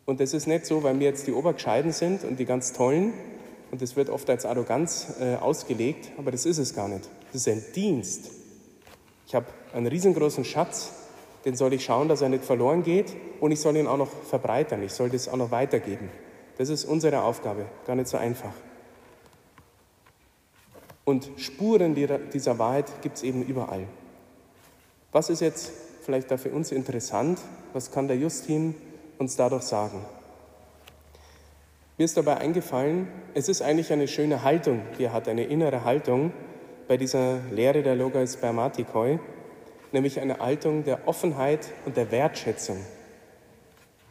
Und 0.07 0.21
das 0.21 0.35
ist 0.35 0.47
nicht 0.47 0.67
so, 0.67 0.83
weil 0.83 0.99
wir 0.99 1.07
jetzt 1.07 1.27
die 1.27 1.33
Obergescheiden 1.33 1.93
sind 1.93 2.25
und 2.25 2.39
die 2.39 2.45
ganz 2.45 2.73
Tollen, 2.73 3.13
und 3.71 3.83
das 3.83 3.97
wird 3.97 4.09
oft 4.09 4.29
als 4.31 4.47
Arroganz 4.47 5.15
äh, 5.21 5.37
ausgelegt, 5.37 6.13
aber 6.17 6.31
das 6.31 6.47
ist 6.47 6.59
es 6.59 6.75
gar 6.75 6.89
nicht. 6.89 7.09
Das 7.33 7.47
ist 7.47 7.49
ein 7.49 7.65
Dienst. 7.75 8.31
Ich 9.27 9.35
habe 9.35 9.47
einen 9.75 9.87
riesengroßen 9.87 10.45
Schatz, 10.45 10.93
den 11.45 11.57
soll 11.57 11.73
ich 11.75 11.85
schauen, 11.85 12.09
dass 12.09 12.23
er 12.23 12.29
nicht 12.29 12.45
verloren 12.45 12.83
geht 12.83 13.15
und 13.41 13.51
ich 13.51 13.61
soll 13.61 13.77
ihn 13.77 13.87
auch 13.87 13.99
noch 13.99 14.09
verbreitern, 14.09 14.83
ich 14.83 14.93
soll 14.93 15.11
das 15.11 15.29
auch 15.29 15.37
noch 15.37 15.51
weitergeben. 15.51 16.09
Das 16.57 16.69
ist 16.69 16.85
unsere 16.85 17.23
Aufgabe, 17.23 17.67
gar 17.87 17.97
nicht 17.97 18.09
so 18.09 18.17
einfach. 18.17 18.53
Und 21.05 21.29
Spuren 21.37 21.95
dieser 21.95 22.59
Wahrheit 22.59 22.87
gibt 23.03 23.17
es 23.17 23.23
eben 23.25 23.43
überall. 23.43 23.87
Was 25.13 25.29
ist 25.29 25.41
jetzt 25.41 25.73
vielleicht 26.03 26.31
da 26.31 26.37
für 26.37 26.51
uns 26.51 26.73
interessant? 26.73 27.41
Was 27.73 27.91
kann 27.91 28.09
der 28.09 28.17
Justin 28.17 28.75
uns 29.19 29.37
dadurch 29.37 29.65
sagen? 29.65 30.05
Mir 31.99 32.05
ist 32.05 32.17
dabei 32.17 32.39
eingefallen, 32.39 33.09
es 33.35 33.49
ist 33.49 33.61
eigentlich 33.61 33.93
eine 33.93 34.09
schöne 34.09 34.43
Haltung, 34.43 34.83
die 34.99 35.05
er 35.05 35.13
hat, 35.13 35.29
eine 35.29 35.45
innere 35.45 35.85
Haltung 35.85 36.33
bei 36.89 36.97
dieser 36.97 37.39
Lehre 37.51 37.83
der 37.83 37.97
Logos 37.97 38.35
Spermatikoi, 38.35 39.19
nämlich 39.95 40.21
eine 40.21 40.39
Haltung 40.41 40.85
der 40.85 41.09
Offenheit 41.09 41.73
und 41.87 41.97
der 41.97 42.11
Wertschätzung. 42.11 42.77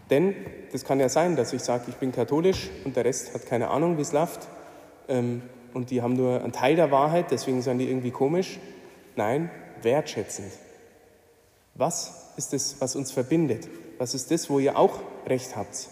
Denn 0.10 0.36
das 0.72 0.84
kann 0.84 1.00
ja 1.00 1.10
sein, 1.10 1.36
dass 1.36 1.54
ich 1.54 1.62
sage, 1.62 1.86
ich 1.90 1.96
bin 1.96 2.12
katholisch 2.12 2.70
und 2.86 2.96
der 2.96 3.06
Rest 3.06 3.34
hat 3.34 3.46
keine 3.46 3.70
Ahnung, 3.70 3.98
wie 3.98 4.02
es 4.02 4.12
läuft 4.12 4.48
ähm, 5.08 5.44
und 5.74 5.92
die 5.92 6.02
haben 6.02 6.14
nur 6.14 6.42
einen 6.42 6.52
Teil 6.52 6.76
der 6.76 6.90
Wahrheit, 6.90 7.32
deswegen 7.32 7.62
sind 7.62 7.78
die 7.78 7.90
irgendwie 7.90 8.12
komisch. 8.12 8.60
Nein, 9.16 9.52
wertschätzend. 9.82 10.52
Was 11.76 12.34
ist 12.38 12.54
es, 12.54 12.78
was 12.80 12.96
uns 12.96 13.12
verbindet? 13.12 13.68
Was 13.98 14.14
ist 14.16 14.32
das, 14.32 14.50
wo 14.50 14.60
ihr 14.60 14.78
auch 14.78 15.00
recht 15.28 15.56
habt? 15.56 15.90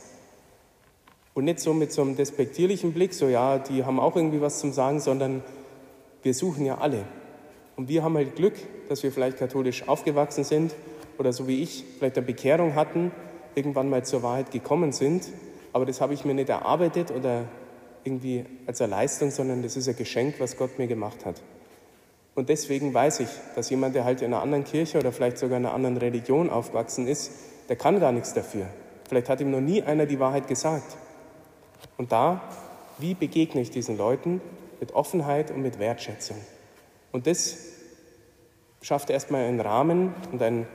Und 1.33 1.45
nicht 1.45 1.59
so 1.59 1.73
mit 1.73 1.91
so 1.91 2.01
einem 2.01 2.15
despektierlichen 2.15 2.93
Blick, 2.93 3.13
so 3.13 3.27
ja, 3.27 3.59
die 3.59 3.85
haben 3.85 3.99
auch 3.99 4.15
irgendwie 4.15 4.41
was 4.41 4.59
zum 4.59 4.73
Sagen, 4.73 4.99
sondern 4.99 5.43
wir 6.23 6.33
suchen 6.33 6.65
ja 6.65 6.77
alle. 6.77 7.05
Und 7.81 7.89
wir 7.89 8.03
haben 8.03 8.15
halt 8.15 8.35
Glück, 8.35 8.53
dass 8.89 9.01
wir 9.01 9.11
vielleicht 9.11 9.39
katholisch 9.39 9.87
aufgewachsen 9.87 10.43
sind 10.43 10.75
oder 11.17 11.33
so 11.33 11.47
wie 11.47 11.63
ich 11.63 11.83
vielleicht 11.97 12.15
eine 12.15 12.27
Bekehrung 12.27 12.75
hatten, 12.75 13.11
irgendwann 13.55 13.89
mal 13.89 14.05
zur 14.05 14.21
Wahrheit 14.21 14.51
gekommen 14.51 14.91
sind. 14.91 15.27
Aber 15.73 15.87
das 15.87 15.99
habe 15.99 16.13
ich 16.13 16.23
mir 16.23 16.35
nicht 16.35 16.49
erarbeitet 16.49 17.09
oder 17.09 17.45
irgendwie 18.03 18.45
als 18.67 18.81
eine 18.81 18.91
Leistung, 18.91 19.31
sondern 19.31 19.63
das 19.63 19.77
ist 19.77 19.89
ein 19.89 19.95
Geschenk, 19.95 20.35
was 20.37 20.57
Gott 20.57 20.77
mir 20.77 20.85
gemacht 20.85 21.25
hat. 21.25 21.41
Und 22.35 22.49
deswegen 22.49 22.93
weiß 22.93 23.21
ich, 23.21 23.29
dass 23.55 23.71
jemand, 23.71 23.95
der 23.95 24.05
halt 24.05 24.21
in 24.21 24.31
einer 24.31 24.43
anderen 24.43 24.63
Kirche 24.63 24.99
oder 24.99 25.11
vielleicht 25.11 25.39
sogar 25.39 25.57
in 25.57 25.65
einer 25.65 25.73
anderen 25.73 25.97
Religion 25.97 26.51
aufgewachsen 26.51 27.07
ist, 27.07 27.31
der 27.67 27.77
kann 27.77 27.99
gar 27.99 28.11
nichts 28.11 28.35
dafür. 28.35 28.67
Vielleicht 29.09 29.27
hat 29.27 29.41
ihm 29.41 29.49
noch 29.49 29.59
nie 29.59 29.81
einer 29.81 30.05
die 30.05 30.19
Wahrheit 30.19 30.47
gesagt. 30.47 30.97
Und 31.97 32.11
da, 32.11 32.43
wie 32.99 33.15
begegne 33.15 33.59
ich 33.59 33.71
diesen 33.71 33.97
Leuten? 33.97 34.39
Mit 34.79 34.93
Offenheit 34.93 35.49
und 35.49 35.63
mit 35.63 35.79
Wertschätzung. 35.79 36.37
Und 37.11 37.27
das 37.27 37.70
schafft 38.81 39.09
erstmal 39.09 39.45
einen 39.45 39.59
Rahmen 39.59 40.13
und 40.31 40.41
ein, 40.41 40.67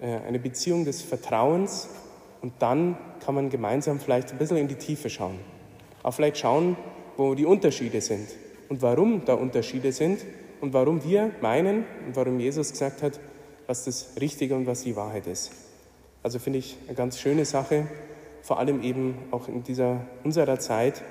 äh, 0.00 0.18
eine 0.26 0.38
Beziehung 0.38 0.84
des 0.84 1.02
Vertrauens. 1.02 1.88
Und 2.40 2.54
dann 2.60 2.96
kann 3.24 3.34
man 3.34 3.50
gemeinsam 3.50 3.98
vielleicht 3.98 4.30
ein 4.30 4.38
bisschen 4.38 4.56
in 4.56 4.68
die 4.68 4.76
Tiefe 4.76 5.10
schauen. 5.10 5.38
Auch 6.02 6.12
vielleicht 6.12 6.38
schauen, 6.38 6.76
wo 7.16 7.34
die 7.34 7.44
Unterschiede 7.44 8.00
sind 8.00 8.28
und 8.68 8.80
warum 8.82 9.24
da 9.24 9.34
Unterschiede 9.34 9.92
sind 9.92 10.24
und 10.60 10.72
warum 10.72 11.02
wir 11.04 11.32
meinen 11.40 11.84
und 12.06 12.14
warum 12.14 12.38
Jesus 12.38 12.70
gesagt 12.70 13.02
hat, 13.02 13.18
was 13.66 13.84
das 13.84 14.12
Richtige 14.20 14.54
und 14.54 14.66
was 14.66 14.82
die 14.82 14.94
Wahrheit 14.94 15.26
ist. 15.26 15.50
Also 16.22 16.38
finde 16.38 16.60
ich 16.60 16.76
eine 16.86 16.94
ganz 16.94 17.18
schöne 17.18 17.44
Sache, 17.44 17.86
vor 18.42 18.58
allem 18.58 18.82
eben 18.82 19.16
auch 19.30 19.48
in 19.48 19.64
dieser 19.64 20.00
unserer 20.24 20.58
Zeit, 20.58 21.02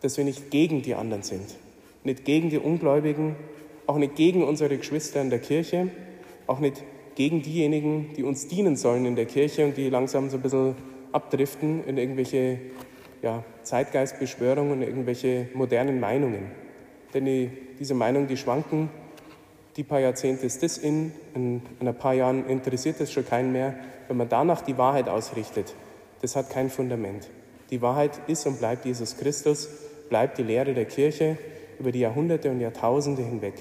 dass 0.00 0.16
wir 0.16 0.24
nicht 0.24 0.50
gegen 0.50 0.82
die 0.82 0.94
anderen 0.94 1.22
sind, 1.22 1.56
nicht 2.04 2.24
gegen 2.24 2.50
die 2.50 2.58
Ungläubigen, 2.58 3.36
auch 3.86 3.96
nicht 3.96 4.16
gegen 4.16 4.44
unsere 4.44 4.76
Geschwister 4.76 5.20
in 5.20 5.30
der 5.30 5.38
Kirche, 5.38 5.88
auch 6.46 6.58
nicht 6.58 6.82
gegen 7.14 7.42
diejenigen, 7.42 8.12
die 8.16 8.22
uns 8.22 8.48
dienen 8.48 8.76
sollen 8.76 9.06
in 9.06 9.16
der 9.16 9.26
Kirche 9.26 9.64
und 9.64 9.76
die 9.76 9.88
langsam 9.88 10.30
so 10.30 10.36
ein 10.36 10.42
bisschen 10.42 10.74
abdriften 11.12 11.84
in 11.84 11.96
irgendwelche 11.96 12.58
ja, 13.22 13.44
Zeitgeistbeschwörungen 13.62 14.72
und 14.72 14.82
irgendwelche 14.82 15.48
modernen 15.54 16.00
Meinungen. 16.00 16.50
Denn 17.12 17.24
die, 17.24 17.50
diese 17.78 17.94
Meinungen, 17.94 18.26
die 18.26 18.36
schwanken. 18.36 18.90
Die 19.76 19.84
paar 19.84 20.00
Jahrzehnte 20.00 20.46
ist 20.46 20.62
das 20.62 20.78
in, 20.78 21.12
in, 21.34 21.62
in 21.80 21.88
ein 21.88 21.96
paar 21.96 22.14
Jahren 22.14 22.46
interessiert 22.48 23.00
das 23.00 23.12
schon 23.12 23.26
keinen 23.26 23.52
mehr. 23.52 23.74
Wenn 24.08 24.16
man 24.16 24.28
danach 24.28 24.60
die 24.60 24.76
Wahrheit 24.76 25.08
ausrichtet, 25.08 25.74
das 26.20 26.36
hat 26.36 26.50
kein 26.50 26.70
Fundament. 26.70 27.28
Die 27.70 27.80
Wahrheit 27.82 28.12
ist 28.26 28.46
und 28.46 28.58
bleibt 28.58 28.84
Jesus 28.84 29.16
Christus, 29.16 29.68
bleibt 30.08 30.38
die 30.38 30.42
Lehre 30.42 30.74
der 30.74 30.84
Kirche 30.84 31.38
über 31.78 31.90
die 31.92 32.00
Jahrhunderte 32.00 32.50
und 32.50 32.60
Jahrtausende 32.60 33.22
hinweg. 33.22 33.54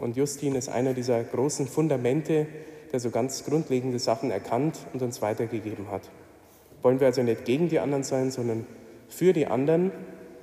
Und 0.00 0.16
Justin 0.16 0.54
ist 0.54 0.68
einer 0.68 0.94
dieser 0.94 1.22
großen 1.22 1.66
Fundamente, 1.66 2.46
der 2.92 3.00
so 3.00 3.10
ganz 3.10 3.44
grundlegende 3.44 3.98
Sachen 3.98 4.30
erkannt 4.30 4.78
und 4.92 5.02
uns 5.02 5.20
weitergegeben 5.20 5.90
hat. 5.90 6.08
Wollen 6.82 7.00
wir 7.00 7.08
also 7.08 7.22
nicht 7.22 7.44
gegen 7.44 7.68
die 7.68 7.80
anderen 7.80 8.04
sein, 8.04 8.30
sondern 8.30 8.66
für 9.08 9.32
die 9.32 9.46
anderen 9.46 9.90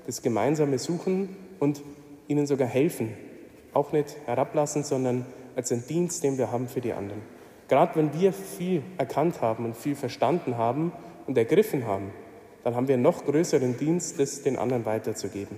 das 0.05 0.21
gemeinsame 0.21 0.77
Suchen 0.77 1.35
und 1.59 1.81
ihnen 2.27 2.45
sogar 2.45 2.67
helfen. 2.67 3.13
Auch 3.73 3.91
nicht 3.91 4.15
herablassen, 4.25 4.83
sondern 4.83 5.25
als 5.55 5.71
ein 5.71 5.85
Dienst, 5.87 6.23
den 6.23 6.37
wir 6.37 6.51
haben 6.51 6.67
für 6.67 6.81
die 6.81 6.93
anderen. 6.93 7.21
Gerade 7.67 7.95
wenn 7.95 8.13
wir 8.19 8.33
viel 8.33 8.83
erkannt 8.97 9.41
haben 9.41 9.65
und 9.65 9.75
viel 9.75 9.95
verstanden 9.95 10.57
haben 10.57 10.91
und 11.25 11.37
ergriffen 11.37 11.85
haben, 11.85 12.11
dann 12.63 12.75
haben 12.75 12.87
wir 12.87 12.95
einen 12.95 13.03
noch 13.03 13.25
größeren 13.25 13.77
Dienst, 13.77 14.19
das 14.19 14.41
den 14.41 14.57
anderen 14.57 14.85
weiterzugeben. 14.85 15.57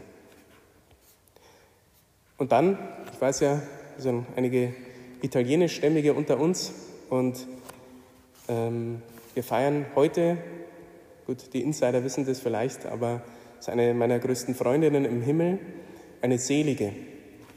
Und 2.37 2.51
dann, 2.51 2.77
ich 3.11 3.19
weiß 3.19 3.39
ja, 3.41 3.61
sind 3.97 4.25
einige 4.35 4.73
italienischstämmige 5.21 6.13
unter 6.13 6.39
uns 6.39 6.71
und 7.09 7.47
ähm, 8.47 9.01
wir 9.33 9.43
feiern 9.43 9.85
heute, 9.95 10.37
gut, 11.25 11.53
die 11.53 11.61
Insider 11.61 12.03
wissen 12.03 12.25
das 12.25 12.39
vielleicht, 12.39 12.85
aber 12.85 13.21
es 13.59 13.67
ist 13.67 13.69
eine 13.69 13.93
meiner 13.93 14.19
größten 14.19 14.55
Freundinnen 14.55 15.05
im 15.05 15.21
Himmel, 15.21 15.59
eine 16.21 16.37
Selige. 16.37 16.93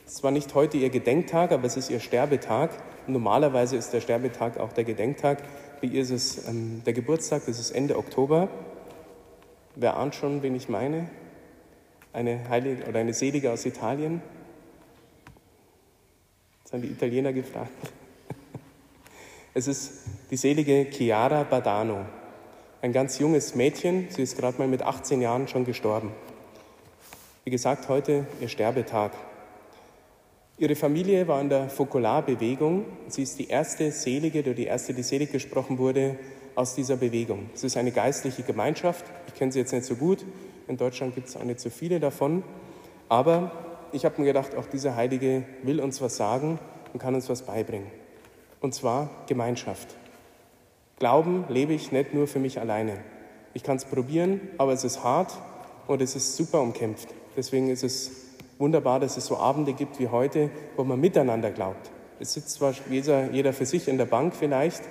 Es 0.07 0.23
war 0.23 0.31
nicht 0.31 0.55
heute 0.55 0.77
ihr 0.77 0.91
Gedenktag, 0.91 1.53
aber 1.53 1.65
es 1.65 1.77
ist 1.77 1.91
ihr 1.91 2.01
Sterbetag. 2.01 2.71
Normalerweise 3.07 3.77
ist 3.77 3.93
der 3.93 4.01
Sterbetag 4.01 4.59
auch 4.59 4.73
der 4.73 4.85
Gedenktag. 4.85 5.43
Bei 5.81 5.89
ihr 5.89 6.03
ist 6.03 6.11
es 6.11 6.49
ähm, 6.49 6.83
der 6.85 6.93
Geburtstag, 6.93 7.43
das 7.47 7.59
ist 7.59 7.71
Ende 7.71 7.97
Oktober. 7.97 8.49
Wer 9.77 9.97
ahnt 9.97 10.15
schon, 10.15 10.43
wen 10.43 10.55
ich 10.55 10.69
meine? 10.69 11.09
Eine 12.13 12.49
Heilige 12.49 12.85
oder 12.89 12.99
eine 12.99 13.15
Selige 13.15 13.53
aus 13.53 13.65
Italien? 13.65 14.21
Das 16.71 16.79
haben 16.79 16.87
die 16.87 16.93
Italiener 16.93 17.33
gefragt. 17.33 17.73
Es 19.55 19.67
ist 19.67 20.05
die 20.31 20.37
selige 20.37 20.87
Chiara 20.89 21.43
Badano, 21.43 22.07
ein 22.81 22.93
ganz 22.93 23.19
junges 23.19 23.57
Mädchen. 23.57 24.07
Sie 24.11 24.23
ist 24.23 24.39
gerade 24.39 24.57
mal 24.59 24.69
mit 24.69 24.81
18 24.81 25.21
Jahren 25.21 25.49
schon 25.49 25.65
gestorben. 25.65 26.13
Wie 27.43 27.51
gesagt, 27.51 27.89
heute 27.89 28.25
ihr 28.41 28.47
Sterbetag. 28.47 29.11
Ihre 30.59 30.77
Familie 30.77 31.27
war 31.27 31.41
in 31.41 31.49
der 31.49 31.69
Fokularbewegung. 31.69 32.85
Sie 33.09 33.25
ist 33.25 33.41
die 33.41 33.49
erste 33.49 33.91
Selige, 33.91 34.39
oder 34.39 34.55
die 34.55 34.67
erste, 34.67 34.95
die 34.95 35.03
selig 35.03 35.33
gesprochen 35.33 35.77
wurde, 35.79 36.17
aus 36.55 36.77
dieser 36.77 36.97
Bewegung. 36.97 37.51
Es 37.53 37.65
ist 37.65 37.77
eine 37.77 37.91
geistliche 37.91 38.45
Gemeinschaft. 38.45 39.05
Ich 39.27 39.35
kenne 39.35 39.51
sie 39.51 39.59
jetzt 39.59 39.73
nicht 39.73 39.87
so 39.87 39.97
gut. 39.97 40.25
In 40.69 40.77
Deutschland 40.77 41.17
gibt 41.17 41.27
es 41.27 41.37
auch 41.37 41.43
nicht 41.43 41.59
so 41.59 41.69
viele 41.69 41.99
davon. 41.99 42.45
Aber 43.09 43.70
ich 43.93 44.05
habe 44.05 44.21
mir 44.21 44.27
gedacht, 44.27 44.55
auch 44.57 44.67
diese 44.67 44.97
Heilige 44.97 45.45
will 45.63 45.81
uns 45.81 46.01
was 46.01 46.17
sagen 46.17 46.59
und 46.93 47.01
kann 47.01 47.15
uns 47.15 47.29
was 47.29 47.43
beibringen. 47.43 47.91
Und 48.61 48.75
zwar 48.75 49.11
Gemeinschaft. 49.27 49.97
Glauben 50.99 51.45
lebe 51.49 51.73
ich 51.73 51.93
nicht 51.93 52.13
nur 52.13 52.27
für 52.27 52.39
mich 52.39 52.61
alleine. 52.61 52.99
Ich 53.55 53.63
kann 53.63 53.77
es 53.77 53.85
probieren, 53.85 54.41
aber 54.59 54.73
es 54.73 54.85
ist 54.85 55.03
hart 55.03 55.33
und 55.87 56.03
es 56.03 56.15
ist 56.15 56.37
super 56.37 56.61
umkämpft. 56.61 57.09
Deswegen 57.37 57.71
ist 57.71 57.83
es 57.83 58.11
wunderbar, 58.59 59.01
dass 59.01 59.17
es 59.17 59.27
so 59.27 59.39
Abende 59.39 59.73
gibt 59.73 59.99
wie 59.99 60.09
heute, 60.09 60.51
wo 60.77 60.85
man 60.85 61.01
miteinander 61.01 61.51
glaubt. 61.51 61.91
Es 62.21 62.35
sitzt 62.35 62.51
zwar 62.51 62.75
jeder, 62.91 63.31
jeder 63.31 63.53
für 63.53 63.65
sich 63.65 63.89
in 63.89 63.97
der 63.97 64.05
Bank 64.05 64.35
vielleicht, 64.37 64.83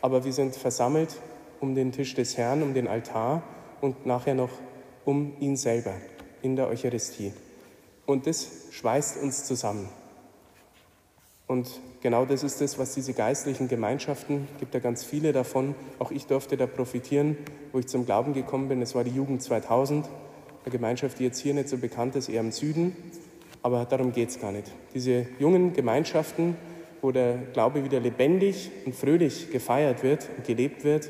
aber 0.00 0.24
wir 0.24 0.32
sind 0.32 0.56
versammelt 0.56 1.14
um 1.60 1.74
den 1.74 1.92
Tisch 1.92 2.14
des 2.14 2.38
Herrn, 2.38 2.62
um 2.62 2.72
den 2.72 2.88
Altar 2.88 3.42
und 3.82 4.06
nachher 4.06 4.34
noch 4.34 4.50
um 5.04 5.36
ihn 5.40 5.56
selber 5.56 5.92
in 6.40 6.56
der 6.56 6.68
Eucharistie. 6.68 7.32
Und 8.10 8.26
das 8.26 8.48
schweißt 8.72 9.22
uns 9.22 9.44
zusammen. 9.44 9.88
Und 11.46 11.68
genau 12.00 12.24
das 12.24 12.42
ist 12.42 12.60
es, 12.60 12.76
was 12.76 12.92
diese 12.92 13.12
geistlichen 13.12 13.68
Gemeinschaften, 13.68 14.48
gibt 14.58 14.74
ja 14.74 14.80
ganz 14.80 15.04
viele 15.04 15.32
davon, 15.32 15.76
auch 16.00 16.10
ich 16.10 16.26
durfte 16.26 16.56
da 16.56 16.66
profitieren, 16.66 17.36
wo 17.70 17.78
ich 17.78 17.86
zum 17.86 18.06
Glauben 18.06 18.34
gekommen 18.34 18.68
bin. 18.68 18.82
Es 18.82 18.96
war 18.96 19.04
die 19.04 19.12
Jugend 19.12 19.44
2000, 19.44 20.08
eine 20.64 20.72
Gemeinschaft, 20.72 21.20
die 21.20 21.22
jetzt 21.22 21.38
hier 21.38 21.54
nicht 21.54 21.68
so 21.68 21.78
bekannt 21.78 22.16
ist, 22.16 22.28
eher 22.28 22.40
im 22.40 22.50
Süden, 22.50 22.96
aber 23.62 23.84
darum 23.84 24.12
geht 24.12 24.30
es 24.30 24.40
gar 24.40 24.50
nicht. 24.50 24.72
Diese 24.92 25.28
jungen 25.38 25.72
Gemeinschaften, 25.72 26.56
wo 27.02 27.12
der 27.12 27.36
Glaube 27.52 27.84
wieder 27.84 28.00
lebendig 28.00 28.72
und 28.86 28.96
fröhlich 28.96 29.52
gefeiert 29.52 30.02
wird 30.02 30.28
und 30.36 30.44
gelebt 30.44 30.82
wird, 30.82 31.08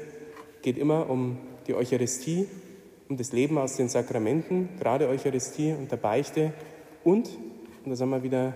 geht 0.60 0.76
immer 0.76 1.08
um 1.08 1.38
die 1.66 1.72
Eucharistie, 1.72 2.46
um 3.08 3.16
das 3.16 3.32
Leben 3.32 3.56
aus 3.56 3.76
den 3.76 3.88
Sakramenten, 3.88 4.68
gerade 4.78 5.08
Eucharistie 5.08 5.72
und 5.72 5.90
der 5.90 5.96
Beichte 5.96 6.52
und, 7.04 7.28
und 7.84 7.90
da 7.90 7.96
sind 7.96 8.10
wir 8.10 8.22
wieder 8.22 8.54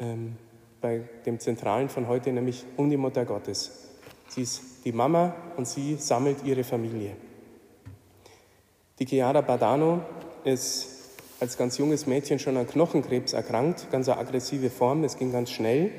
ähm, 0.00 0.36
bei 0.80 1.02
dem 1.24 1.40
Zentralen 1.40 1.88
von 1.88 2.08
heute, 2.08 2.32
nämlich 2.32 2.64
um 2.76 2.90
die 2.90 2.96
Mutter 2.96 3.24
Gottes. 3.24 3.88
Sie 4.28 4.42
ist 4.42 4.84
die 4.84 4.92
Mama 4.92 5.34
und 5.56 5.66
sie 5.66 5.96
sammelt 5.96 6.44
ihre 6.44 6.64
Familie. 6.64 7.16
Die 8.98 9.06
Chiara 9.06 9.40
Badano 9.40 10.00
ist 10.44 10.96
als 11.40 11.58
ganz 11.58 11.76
junges 11.78 12.06
Mädchen 12.06 12.38
schon 12.38 12.56
an 12.56 12.66
Knochenkrebs 12.66 13.32
erkrankt, 13.32 13.90
ganz 13.90 14.08
eine 14.08 14.18
aggressive 14.18 14.70
Form, 14.70 15.04
es 15.04 15.18
ging 15.18 15.32
ganz 15.32 15.50
schnell. 15.50 15.90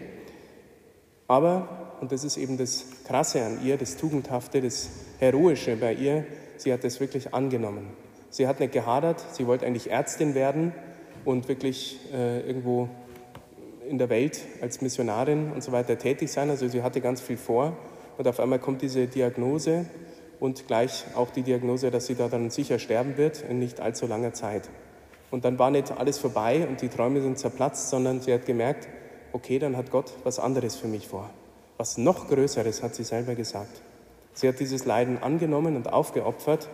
Aber, 1.28 1.98
und 2.02 2.12
das 2.12 2.24
ist 2.24 2.38
eben 2.38 2.58
das 2.58 2.86
Krasse 3.06 3.46
an 3.46 3.64
ihr, 3.64 3.78
das 3.78 3.98
Tugendhafte, 3.98 4.62
das 4.62 4.90
Heroische 5.20 5.76
bei 5.76 5.94
ihr, 5.94 6.26
sie 6.58 6.74
hat 6.74 6.84
das 6.84 7.00
wirklich 7.00 7.34
angenommen. 7.34 7.88
Sie 8.30 8.48
hat 8.48 8.60
nicht 8.60 8.74
gehadert, 8.74 9.24
sie 9.32 9.46
wollte 9.48 9.66
eigentlich 9.66 9.92
Ärztin 9.92 10.34
werden, 10.34 10.74
und 11.28 11.50
wirklich 11.50 12.00
äh, 12.14 12.40
irgendwo 12.48 12.88
in 13.90 13.98
der 13.98 14.10
Welt 14.10 14.40
als 14.62 14.80
Missionarin 14.80 15.52
und 15.52 15.62
so 15.62 15.74
weiter 15.74 15.98
tätig 15.98 16.32
sein. 16.32 16.50
Also 16.50 16.70
sie 16.70 16.82
hatte 16.84 17.02
ganz 17.02 17.20
viel 17.20 17.36
vor 17.36 17.76
und 18.18 18.26
auf 18.30 18.40
einmal 18.40 18.60
kommt 18.60 18.82
diese 18.82 19.08
Diagnose 19.08 19.86
und 20.40 20.68
gleich 20.68 21.04
auch 21.16 21.30
die 21.30 21.42
Diagnose, 21.42 21.92
dass 21.92 22.08
sie 22.08 22.16
da 22.16 22.30
dann 22.30 22.50
sicher 22.50 22.80
sterben 22.80 23.18
wird 23.18 23.42
in 23.42 23.60
nicht 23.60 23.82
allzu 23.82 24.08
langer 24.08 24.32
Zeit. 24.32 24.70
Und 25.30 25.44
dann 25.44 25.60
war 25.60 25.70
nicht 25.70 25.92
alles 25.92 26.18
vorbei 26.18 26.66
und 26.66 26.82
die 26.82 26.88
Träume 26.88 27.22
sind 27.22 27.38
zerplatzt, 27.38 27.90
sondern 27.90 28.22
sie 28.22 28.32
hat 28.32 28.46
gemerkt, 28.46 28.88
okay, 29.34 29.60
dann 29.60 29.76
hat 29.76 29.92
Gott 29.92 30.14
was 30.24 30.40
anderes 30.40 30.78
für 30.78 30.88
mich 30.88 31.10
vor. 31.10 31.30
Was 31.76 31.98
noch 31.98 32.30
Größeres, 32.30 32.82
hat 32.82 32.96
sie 32.96 33.04
selber 33.04 33.36
gesagt. 33.36 33.82
Sie 34.32 34.48
hat 34.48 34.62
dieses 34.62 34.86
Leiden 34.86 35.22
angenommen 35.22 35.76
und 35.76 35.92
aufgeopfert 35.92 36.70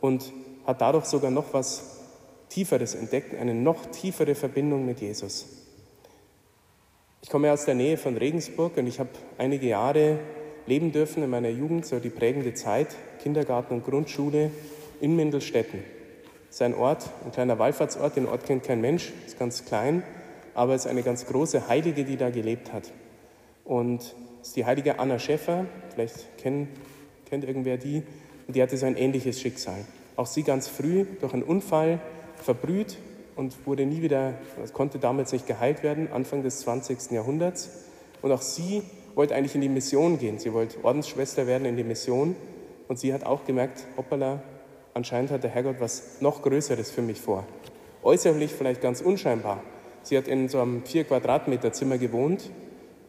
und 0.00 0.32
hat 0.66 0.80
dadurch 0.80 1.04
sogar 1.04 1.30
noch 1.30 1.52
was 1.52 1.95
Tieferes 2.56 2.94
entdeckt, 2.94 3.38
eine 3.38 3.52
noch 3.52 3.84
tiefere 3.84 4.34
Verbindung 4.34 4.86
mit 4.86 5.02
Jesus. 5.02 5.44
Ich 7.20 7.28
komme 7.28 7.52
aus 7.52 7.66
der 7.66 7.74
Nähe 7.74 7.98
von 7.98 8.16
Regensburg 8.16 8.78
und 8.78 8.86
ich 8.86 8.98
habe 8.98 9.10
einige 9.36 9.66
Jahre 9.66 10.18
leben 10.64 10.90
dürfen 10.90 11.22
in 11.22 11.28
meiner 11.28 11.50
Jugend, 11.50 11.84
so 11.84 11.98
die 11.98 12.08
prägende 12.08 12.54
Zeit, 12.54 12.96
Kindergarten 13.22 13.74
und 13.74 13.84
Grundschule 13.84 14.50
in 15.02 15.16
Mindelstetten. 15.16 15.84
Das 16.46 16.56
ist 16.56 16.62
ein 16.62 16.74
Ort, 16.74 17.10
ein 17.26 17.32
kleiner 17.32 17.58
Wallfahrtsort, 17.58 18.16
den 18.16 18.24
Ort 18.24 18.46
kennt 18.46 18.64
kein 18.64 18.80
Mensch, 18.80 19.12
ist 19.26 19.38
ganz 19.38 19.66
klein, 19.66 20.02
aber 20.54 20.74
es 20.74 20.86
ist 20.86 20.90
eine 20.90 21.02
ganz 21.02 21.26
große 21.26 21.68
Heilige, 21.68 22.04
die 22.04 22.16
da 22.16 22.30
gelebt 22.30 22.72
hat. 22.72 22.90
Und 23.66 24.00
es 24.40 24.48
ist 24.48 24.56
die 24.56 24.64
heilige 24.64 24.98
Anna 24.98 25.18
Schäffer, 25.18 25.66
vielleicht 25.92 26.38
kennt, 26.38 26.70
kennt 27.28 27.44
irgendwer 27.44 27.76
die, 27.76 28.02
und 28.46 28.56
die 28.56 28.62
hatte 28.62 28.78
so 28.78 28.86
ein 28.86 28.96
ähnliches 28.96 29.42
Schicksal. 29.42 29.84
Auch 30.16 30.24
sie 30.24 30.42
ganz 30.42 30.68
früh 30.68 31.04
durch 31.20 31.34
einen 31.34 31.42
Unfall 31.42 32.00
verbrüht 32.38 32.96
und 33.36 33.66
wurde 33.66 33.86
nie 33.86 34.02
wieder, 34.02 34.34
konnte 34.72 34.98
damals 34.98 35.32
nicht 35.32 35.46
geheilt 35.46 35.82
werden, 35.82 36.10
Anfang 36.12 36.42
des 36.42 36.60
20. 36.60 37.10
Jahrhunderts. 37.10 37.70
Und 38.22 38.32
auch 38.32 38.42
sie 38.42 38.82
wollte 39.14 39.34
eigentlich 39.34 39.54
in 39.54 39.60
die 39.60 39.68
Mission 39.68 40.18
gehen. 40.18 40.38
Sie 40.38 40.52
wollte 40.52 40.82
Ordensschwester 40.84 41.46
werden 41.46 41.66
in 41.66 41.76
die 41.76 41.84
Mission. 41.84 42.36
Und 42.88 42.98
sie 42.98 43.12
hat 43.12 43.24
auch 43.24 43.44
gemerkt, 43.44 43.84
hoppala, 43.96 44.42
anscheinend 44.94 45.30
hat 45.30 45.42
der 45.42 45.50
Herrgott 45.50 45.76
was 45.80 46.20
noch 46.20 46.42
Größeres 46.42 46.90
für 46.90 47.02
mich 47.02 47.20
vor. 47.20 47.44
Äußerlich 48.02 48.52
vielleicht 48.52 48.80
ganz 48.80 49.00
unscheinbar. 49.00 49.62
Sie 50.02 50.16
hat 50.16 50.28
in 50.28 50.48
so 50.48 50.60
einem 50.60 50.84
vier 50.84 51.04
Quadratmeter 51.04 51.72
Zimmer 51.72 51.98
gewohnt, 51.98 52.50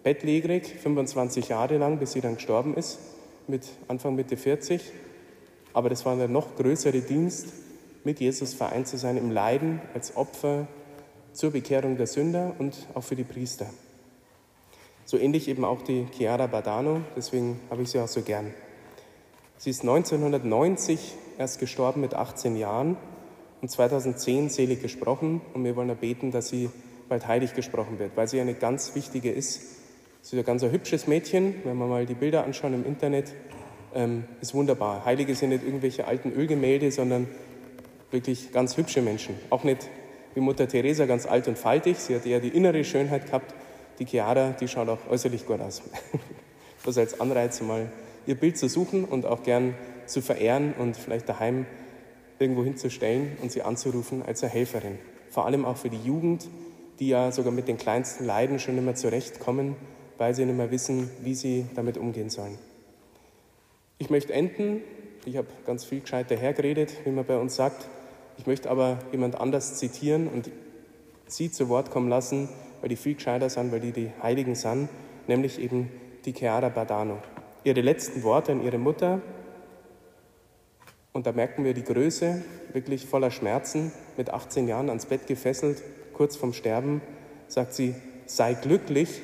bettlägerig, 0.03 0.65
25 0.65 1.49
Jahre 1.49 1.77
lang, 1.77 1.99
bis 1.99 2.13
sie 2.13 2.21
dann 2.21 2.35
gestorben 2.35 2.73
ist, 2.73 2.99
mit 3.47 3.67
Anfang 3.87 4.15
Mitte 4.15 4.35
40. 4.35 4.81
Aber 5.73 5.89
das 5.89 6.05
war 6.05 6.15
der 6.15 6.27
noch 6.27 6.55
größere 6.55 7.01
Dienst, 7.01 7.53
mit 8.07 8.21
Jesus 8.21 8.53
vereint 8.53 8.87
zu 8.87 8.97
sein 8.97 9.17
im 9.17 9.31
Leiden 9.31 9.81
als 9.93 10.15
Opfer 10.15 10.65
zur 11.33 11.51
Bekehrung 11.51 11.97
der 11.97 12.07
Sünder 12.07 12.55
und 12.57 12.87
auch 12.93 13.03
für 13.03 13.17
die 13.17 13.25
Priester. 13.25 13.65
So 15.03 15.17
ähnlich 15.17 15.49
eben 15.49 15.65
auch 15.65 15.81
die 15.81 16.07
Chiara 16.13 16.47
Badano, 16.47 17.01
deswegen 17.17 17.59
habe 17.69 17.81
ich 17.81 17.89
sie 17.89 17.99
auch 17.99 18.07
so 18.07 18.21
gern. 18.21 18.53
Sie 19.57 19.71
ist 19.71 19.81
1990 19.81 21.15
erst 21.37 21.59
gestorben 21.59 21.99
mit 21.99 22.13
18 22.13 22.55
Jahren 22.55 22.95
und 23.61 23.69
2010 23.69 24.51
selig 24.51 24.81
gesprochen 24.81 25.41
und 25.53 25.65
wir 25.65 25.75
wollen 25.75 25.93
beten, 25.97 26.31
dass 26.31 26.47
sie 26.47 26.69
bald 27.09 27.27
heilig 27.27 27.55
gesprochen 27.55 27.99
wird, 27.99 28.15
weil 28.15 28.29
sie 28.29 28.39
eine 28.39 28.53
ganz 28.53 28.95
wichtige 28.95 29.33
ist. 29.33 29.61
Sie 30.21 30.37
ist 30.37 30.41
ein 30.41 30.45
ganz 30.45 30.63
hübsches 30.63 31.07
Mädchen, 31.07 31.55
wenn 31.65 31.75
wir 31.75 31.87
mal 31.87 32.05
die 32.05 32.13
Bilder 32.13 32.45
anschauen 32.45 32.73
im 32.73 32.85
Internet, 32.85 33.33
ähm, 33.93 34.23
ist 34.39 34.53
wunderbar. 34.53 35.03
Heilige 35.03 35.35
sind 35.35 35.49
nicht 35.49 35.65
irgendwelche 35.65 36.07
alten 36.07 36.31
Ölgemälde, 36.31 36.89
sondern 36.89 37.27
wirklich 38.11 38.51
ganz 38.51 38.77
hübsche 38.77 39.01
Menschen. 39.01 39.35
Auch 39.49 39.63
nicht 39.63 39.89
wie 40.33 40.39
Mutter 40.39 40.67
Teresa 40.67 41.05
ganz 41.05 41.25
alt 41.25 41.47
und 41.47 41.57
faltig, 41.57 41.97
sie 41.97 42.15
hat 42.15 42.25
eher 42.25 42.39
die 42.39 42.49
innere 42.49 42.83
Schönheit 42.83 43.25
gehabt. 43.25 43.53
Die 43.99 44.05
Chiara, 44.05 44.51
die 44.51 44.67
schaut 44.67 44.89
auch 44.89 44.99
äußerlich 45.09 45.45
gut 45.45 45.61
aus. 45.61 45.81
Das 46.85 46.97
als 46.97 47.19
Anreiz, 47.19 47.59
mal 47.59 47.91
ihr 48.27 48.35
Bild 48.35 48.57
zu 48.57 48.69
suchen 48.69 49.03
und 49.03 49.25
auch 49.25 49.43
gern 49.43 49.73
zu 50.05 50.21
verehren 50.21 50.73
und 50.77 50.95
vielleicht 50.95 51.27
daheim 51.27 51.65
irgendwo 52.39 52.63
hinzustellen 52.63 53.35
und 53.41 53.51
sie 53.51 53.61
anzurufen 53.61 54.23
als 54.25 54.41
eine 54.41 54.53
Helferin. 54.53 54.97
Vor 55.29 55.45
allem 55.45 55.65
auch 55.65 55.75
für 55.75 55.89
die 55.89 56.01
Jugend, 56.01 56.47
die 56.99 57.09
ja 57.09 57.31
sogar 57.31 57.51
mit 57.51 57.67
den 57.67 57.77
kleinsten 57.77 58.25
Leiden 58.25 58.59
schon 58.59 58.83
mehr 58.85 58.95
zurechtkommen, 58.95 59.75
weil 60.17 60.33
sie 60.33 60.45
nicht 60.45 60.55
mehr 60.55 60.71
wissen, 60.71 61.09
wie 61.23 61.35
sie 61.35 61.65
damit 61.75 61.97
umgehen 61.97 62.29
sollen. 62.29 62.57
Ich 63.97 64.09
möchte 64.09 64.33
enden. 64.33 64.81
Ich 65.25 65.35
habe 65.35 65.47
ganz 65.65 65.83
viel 65.83 66.01
gescheit 66.01 66.31
dahergeredet, 66.31 66.93
wie 67.03 67.11
man 67.11 67.25
bei 67.25 67.37
uns 67.37 67.55
sagt. 67.55 67.89
Ich 68.38 68.45
möchte 68.45 68.69
aber 68.69 69.00
jemand 69.12 69.39
anders 69.39 69.76
zitieren 69.76 70.28
und 70.28 70.52
sie 71.28 71.52
zu 71.52 71.69
Wort 71.69 71.91
kommen 71.91 72.10
lassen, 72.10 72.50
weil 72.82 72.89
die 72.89 72.95
viel 72.95 73.15
gescheiter 73.15 73.50
sind, 73.50 73.71
weil 73.71 73.80
die 73.80 73.91
die 73.91 74.12
Heiligen 74.21 74.56
sind, 74.56 74.89
nämlich 75.28 75.60
eben 75.60 75.91
die 76.26 76.34
Chiara 76.34 76.69
Badano. 76.69 77.17
Ihre 77.63 77.82
letzten 77.82 78.23
Worte 78.23 78.52
an 78.52 78.63
ihre 78.63 78.78
Mutter, 78.78 79.21
und 81.13 81.26
da 81.26 81.32
merken 81.32 81.63
wir 81.63 81.73
die 81.73 81.84
Größe, 81.84 82.43
wirklich 82.73 83.08
voller 83.08 83.32
Schmerzen, 83.32 83.91
mit 84.17 84.30
18 84.30 84.67
Jahren 84.67 84.89
ans 84.89 85.08
Bett 85.08 85.26
gefesselt, 85.26 85.82
kurz 86.13 86.36
vorm 86.36 86.54
Sterben, 86.54 87.02
sagt 87.47 87.73
sie, 87.73 87.95
sei 88.28 88.54
glücklich, 88.54 89.21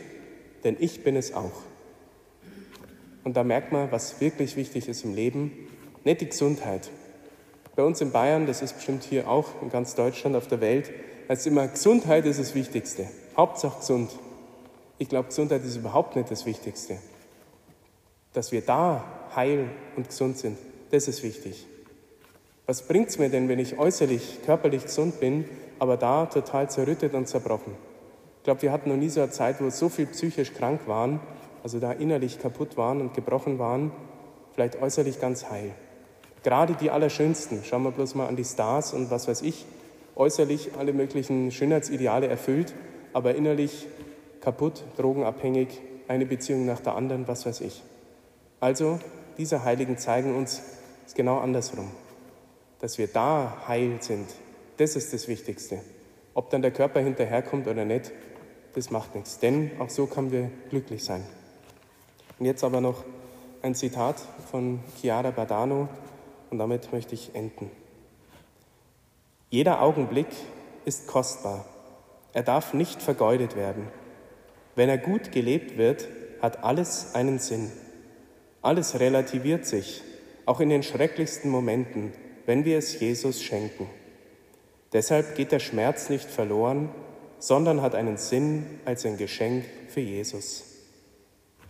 denn 0.64 0.76
ich 0.80 1.04
bin 1.04 1.16
es 1.16 1.34
auch. 1.34 1.62
Und 3.24 3.38
da 3.38 3.44
merkt 3.44 3.72
man, 3.72 3.92
was 3.92 4.20
wirklich 4.22 4.56
wichtig 4.56 4.90
ist 4.90 5.06
im 5.06 5.14
Leben, 5.14 5.52
nicht 6.04 6.22
die 6.22 6.30
Gesundheit, 6.30 6.90
bei 7.76 7.84
uns 7.84 8.02
in 8.02 8.12
Bayern, 8.12 8.46
das 8.46 8.62
ist 8.62 8.74
bestimmt 8.74 9.04
hier 9.04 9.28
auch 9.28 9.62
in 9.62 9.70
ganz 9.70 9.96
Deutschland, 9.96 10.36
auf 10.36 10.48
der 10.48 10.62
Welt, 10.62 10.92
heißt 11.30 11.48
immer, 11.48 11.68
Gesundheit 11.68 12.26
ist 12.26 12.40
das 12.40 12.54
Wichtigste. 12.54 13.08
Hauptsache 13.36 13.80
gesund. 13.80 14.12
Ich 15.00 15.10
glaube, 15.10 15.30
Gesundheit 15.30 15.64
ist 15.64 15.76
überhaupt 15.76 16.16
nicht 16.16 16.30
das 16.30 16.46
Wichtigste. 16.46 16.98
Dass 18.34 18.52
wir 18.52 18.62
da 18.62 19.04
heil 19.36 19.70
und 19.96 20.08
gesund 20.08 20.38
sind, 20.38 20.58
das 20.92 21.08
ist 21.08 21.24
wichtig. 21.24 21.66
Was 22.66 22.84
bringt 22.84 23.10
es 23.10 23.18
mir 23.18 23.30
denn, 23.30 23.50
wenn 23.50 23.60
ich 23.60 23.78
äußerlich, 23.78 24.40
körperlich 24.46 24.84
gesund 24.84 25.20
bin, 25.20 25.46
aber 25.80 25.98
da 25.98 26.28
total 26.28 26.70
zerrüttet 26.70 27.14
und 27.14 27.28
zerbrochen? 27.28 27.74
Ich 28.38 28.44
glaube, 28.44 28.62
wir 28.62 28.72
hatten 28.72 28.90
noch 28.90 28.98
nie 28.98 29.10
so 29.10 29.22
eine 29.22 29.32
Zeit, 29.32 29.62
wo 29.62 29.70
so 29.70 29.90
viel 29.90 30.06
psychisch 30.06 30.54
krank 30.54 30.82
waren, 30.88 31.20
also 31.64 31.80
da 31.80 31.92
innerlich 31.92 32.40
kaputt 32.40 32.78
waren 32.78 33.02
und 33.02 33.14
gebrochen 33.14 33.58
waren, 33.58 33.92
vielleicht 34.54 34.82
äußerlich 34.82 35.20
ganz 35.20 35.50
heil. 35.50 35.72
Gerade 36.44 36.74
die 36.74 36.92
Allerschönsten, 36.92 37.64
schauen 37.64 37.84
wir 37.84 37.92
bloß 37.92 38.16
mal 38.16 38.28
an 38.28 38.36
die 38.36 38.44
Stars 38.44 38.94
und 38.94 39.10
was 39.10 39.28
weiß 39.28 39.42
ich, 39.44 39.66
äußerlich 40.16 40.72
alle 40.78 40.94
möglichen 40.94 41.52
Schönheitsideale 41.52 42.28
erfüllt, 42.28 42.74
aber 43.14 43.36
innerlich 43.36 43.88
kaputt, 44.42 44.84
drogenabhängig, 44.98 45.80
eine 46.08 46.26
Beziehung 46.26 46.66
nach 46.66 46.82
der 46.82 46.96
anderen, 46.96 47.28
was 47.28 47.46
weiß 47.46 47.62
ich. 47.62 47.82
Also, 48.60 49.00
diese 49.38 49.64
Heiligen 49.64 49.98
zeigen 49.98 50.36
uns 50.36 50.62
es 51.08 51.14
genau 51.14 51.40
andersrum. 51.40 51.90
Dass 52.80 52.98
wir 52.98 53.08
da 53.08 53.64
heil 53.68 53.98
sind, 54.02 54.28
das 54.78 54.96
ist 54.96 55.14
das 55.14 55.28
Wichtigste. 55.28 55.80
Ob 56.34 56.50
dann 56.50 56.62
der 56.62 56.72
Körper 56.72 57.00
hinterherkommt 57.00 57.68
oder 57.68 57.86
nicht, 57.86 58.12
das 58.74 58.92
macht 58.92 59.16
nichts. 59.16 59.40
Denn 59.40 59.72
auch 59.80 59.90
so 59.90 60.08
können 60.08 60.32
wir 60.32 60.50
glücklich 60.70 61.04
sein. 61.04 61.24
Und 62.38 62.46
jetzt 62.46 62.64
aber 62.64 62.82
noch 62.82 63.04
ein 63.62 63.76
Zitat 63.76 64.18
von 64.52 64.82
Chiara 65.00 65.32
Badano, 65.32 65.88
und 66.54 66.60
damit 66.60 66.94
möchte 66.94 67.16
ich 67.16 67.34
enden. 67.34 67.72
Jeder 69.50 69.82
Augenblick 69.82 70.28
ist 70.86 71.08
kostbar. 71.08 71.66
Er 72.32 72.44
darf 72.44 72.76
nicht 72.76 73.02
vergeudet 73.02 73.56
werden. 73.56 73.88
Wenn 74.76 74.88
er 74.88 75.00
gut 75.00 75.32
gelebt 75.32 75.80
wird, 75.80 76.08
hat 76.44 76.64
alles 76.64 77.16
einen 77.16 77.40
Sinn. 77.40 77.72
Alles 78.62 79.00
relativiert 79.00 79.66
sich, 79.66 80.04
auch 80.46 80.60
in 80.60 80.70
den 80.70 80.84
schrecklichsten 80.84 81.50
Momenten, 81.50 82.14
wenn 82.46 82.66
wir 82.66 82.78
es 82.78 83.00
Jesus 83.00 83.42
schenken. 83.42 83.90
Deshalb 84.94 85.36
geht 85.36 85.52
der 85.52 85.60
Schmerz 85.60 86.10
nicht 86.10 86.30
verloren, 86.30 86.90
sondern 87.40 87.82
hat 87.82 87.96
einen 87.96 88.18
Sinn 88.18 88.80
als 88.86 89.08
ein 89.08 89.18
Geschenk 89.18 89.66
für 89.90 90.02
Jesus. 90.02 90.66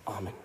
Amen. 0.04 0.43